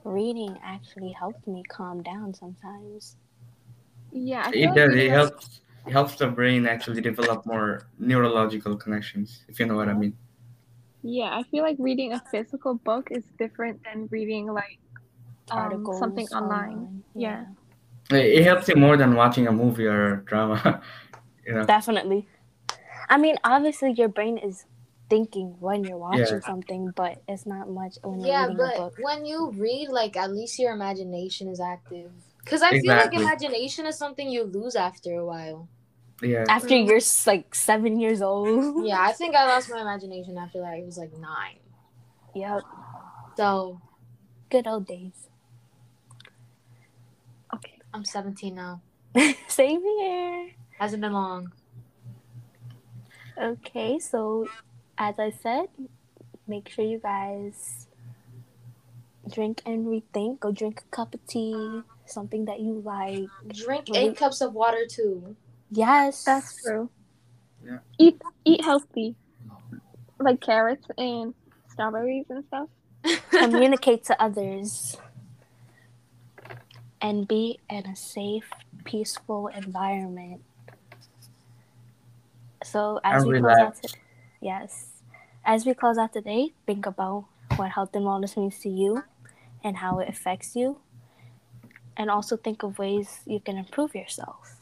reading 0.03 0.57
actually 0.63 1.11
helped 1.11 1.47
me 1.47 1.63
calm 1.67 2.01
down 2.03 2.33
sometimes. 2.33 3.15
Yeah, 4.11 4.43
I 4.45 4.51
feel 4.51 4.61
It 4.61 4.65
like 4.67 4.75
does. 4.75 4.89
It 4.91 4.95
reading 4.95 5.11
a- 5.11 5.15
helps. 5.15 5.61
It 5.87 5.91
helps 5.91 6.15
the 6.15 6.27
brain 6.27 6.67
actually 6.67 7.01
develop 7.01 7.45
more 7.45 7.87
neurological 7.97 8.75
connections, 8.75 9.43
if 9.47 9.59
you 9.59 9.65
know 9.65 9.75
what 9.75 9.87
I 9.89 9.93
mean. 9.93 10.17
Yeah, 11.01 11.37
I 11.37 11.43
feel 11.43 11.63
like 11.63 11.77
reading 11.79 12.13
a 12.13 12.21
physical 12.31 12.75
book 12.75 13.07
is 13.11 13.23
different 13.39 13.81
than 13.85 14.07
reading 14.11 14.47
like 14.47 14.79
um, 15.51 15.59
Articles 15.59 15.99
something 15.99 16.27
online. 16.27 17.03
Yeah. 17.15 17.45
It 18.11 18.39
it 18.39 18.43
helps 18.43 18.67
you 18.67 18.75
more 18.75 18.97
than 18.97 19.15
watching 19.15 19.47
a 19.47 19.51
movie 19.51 19.85
or 19.85 20.13
a 20.13 20.17
drama. 20.25 20.81
you 21.45 21.53
know. 21.53 21.65
Definitely. 21.65 22.27
I 23.09 23.17
mean, 23.17 23.37
obviously, 23.43 23.91
your 23.93 24.09
brain 24.09 24.37
is 24.37 24.65
thinking 25.09 25.55
when 25.59 25.85
you're 25.85 25.97
watching 25.97 26.19
Yeah. 26.19 26.39
something, 26.41 26.91
but 26.91 27.21
it's 27.27 27.45
not 27.45 27.69
much 27.69 27.97
when 28.03 28.19
you're 28.19 28.27
Yeah, 28.29 28.47
reading 28.47 28.59
a 28.59 28.63
book. 28.63 28.73
Yeah, 28.75 28.83
but 28.95 29.03
when 29.03 29.25
you 29.25 29.51
read, 29.51 29.89
like 29.89 30.17
at 30.17 30.31
least 30.31 30.59
your 30.59 30.73
imagination 30.73 31.47
is 31.47 31.59
active. 31.59 32.11
Cause 32.45 32.61
I 32.61 32.79
feel 32.79 32.95
like 32.95 33.13
imagination 33.13 33.85
is 33.85 33.97
something 33.97 34.29
you 34.29 34.43
lose 34.45 34.75
after 34.75 35.13
a 35.15 35.25
while. 35.25 35.67
Yeah. 36.21 36.45
After 36.49 36.75
you're 36.75 36.99
like 37.25 37.53
seven 37.53 37.99
years 37.99 38.21
old. 38.21 38.85
Yeah, 38.85 38.99
I 39.01 39.11
think 39.11 39.35
I 39.35 39.45
lost 39.45 39.69
my 39.69 39.81
imagination 39.81 40.37
after 40.37 40.59
that. 40.61 40.77
It 40.79 40.85
was 40.85 40.97
like 40.97 41.15
nine. 41.17 41.59
Yep. 42.33 42.61
So 43.37 43.79
Good 44.49 44.65
old 44.65 44.87
days. 44.87 45.27
Okay. 47.53 47.73
I'm 47.93 48.05
17 48.05 48.55
now. 48.55 48.81
Same 49.47 49.81
here. 49.81 50.51
Hasn't 50.79 51.01
been 51.01 51.11
long. 51.11 51.51
Okay, 53.37 53.99
so 53.99 54.47
as 54.97 55.19
I 55.19 55.31
said, 55.31 55.67
make 56.47 56.69
sure 56.69 56.85
you 56.85 56.99
guys 56.99 57.87
drink 59.29 59.61
and 59.65 59.85
rethink. 59.85 60.39
Go 60.39 60.51
drink 60.53 60.81
a 60.87 60.95
cup 60.95 61.13
of 61.13 61.25
tea, 61.27 61.81
something 62.05 62.45
that 62.45 62.61
you 62.61 62.81
like. 62.85 63.27
Drink 63.53 63.87
Really? 63.89 63.99
eight 63.99 64.17
cups 64.17 64.39
of 64.39 64.53
water 64.53 64.85
too. 64.89 65.35
Yes, 65.69 66.23
That's 66.23 66.61
true. 66.63 66.89
Yeah. 67.65 67.79
Eat 67.99 68.21
eat 68.45 68.63
healthy. 68.63 69.15
Like 70.19 70.41
carrots 70.41 70.87
and 70.97 71.33
strawberries 71.71 72.25
and 72.29 72.43
stuff. 72.45 72.69
Communicate 73.31 74.03
to 74.05 74.21
others 74.21 74.97
and 77.01 77.27
be 77.27 77.59
in 77.69 77.85
a 77.85 77.95
safe, 77.95 78.49
peaceful 78.83 79.47
environment. 79.47 80.41
So 82.63 82.99
as 83.03 83.23
And 83.23 83.31
we 83.31 83.39
close 83.39 83.51
out, 83.51 83.57
relax. 83.59 83.81
to- 83.81 83.97
yes, 84.41 84.87
as 85.45 85.65
we 85.65 85.73
close 85.73 85.97
out 85.97 86.13
today, 86.13 86.53
think 86.65 86.85
about 86.85 87.25
what 87.55 87.71
health 87.71 87.95
and 87.95 88.03
wellness 88.05 88.35
means 88.35 88.59
to 88.59 88.69
you 88.69 89.03
and 89.63 89.77
how 89.77 89.99
it 89.99 90.09
affects 90.09 90.55
you, 90.55 90.79
and 91.95 92.09
also 92.09 92.35
think 92.37 92.63
of 92.63 92.79
ways 92.79 93.21
you 93.25 93.39
can 93.39 93.57
improve 93.57 93.93
yourself. 93.95 94.56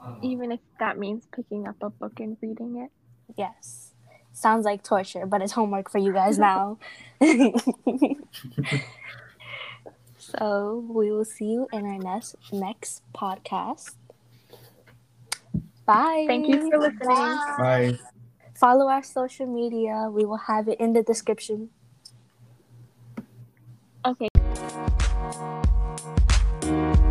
Uh-huh. 0.00 0.18
Even 0.22 0.52
if 0.52 0.60
that 0.78 0.98
means 0.98 1.26
picking 1.34 1.66
up 1.66 1.76
a 1.82 1.90
book 1.90 2.20
and 2.20 2.36
reading 2.40 2.76
it. 2.78 2.90
Yes, 3.36 3.92
sounds 4.32 4.64
like 4.64 4.82
torture, 4.82 5.26
but 5.26 5.42
it's 5.42 5.52
homework 5.52 5.90
for 5.90 5.98
you 5.98 6.12
guys 6.12 6.38
now. 6.48 6.78
so 10.18 10.84
we 10.88 11.10
will 11.10 11.24
see 11.24 11.46
you 11.46 11.68
in 11.72 11.84
our 11.84 11.98
next 11.98 12.36
next 12.52 13.02
podcast. 13.14 13.94
Bye. 15.84 16.24
Thank 16.28 16.48
you 16.48 16.70
for 16.70 16.78
listening. 16.78 17.38
Bye. 17.58 17.98
Follow 18.54 18.88
our 18.88 19.02
social 19.02 19.46
media. 19.46 20.08
We 20.10 20.24
will 20.24 20.36
have 20.36 20.68
it 20.68 20.80
in 20.80 20.92
the 20.92 21.02
description. 21.02 21.70
Okay. 24.04 24.28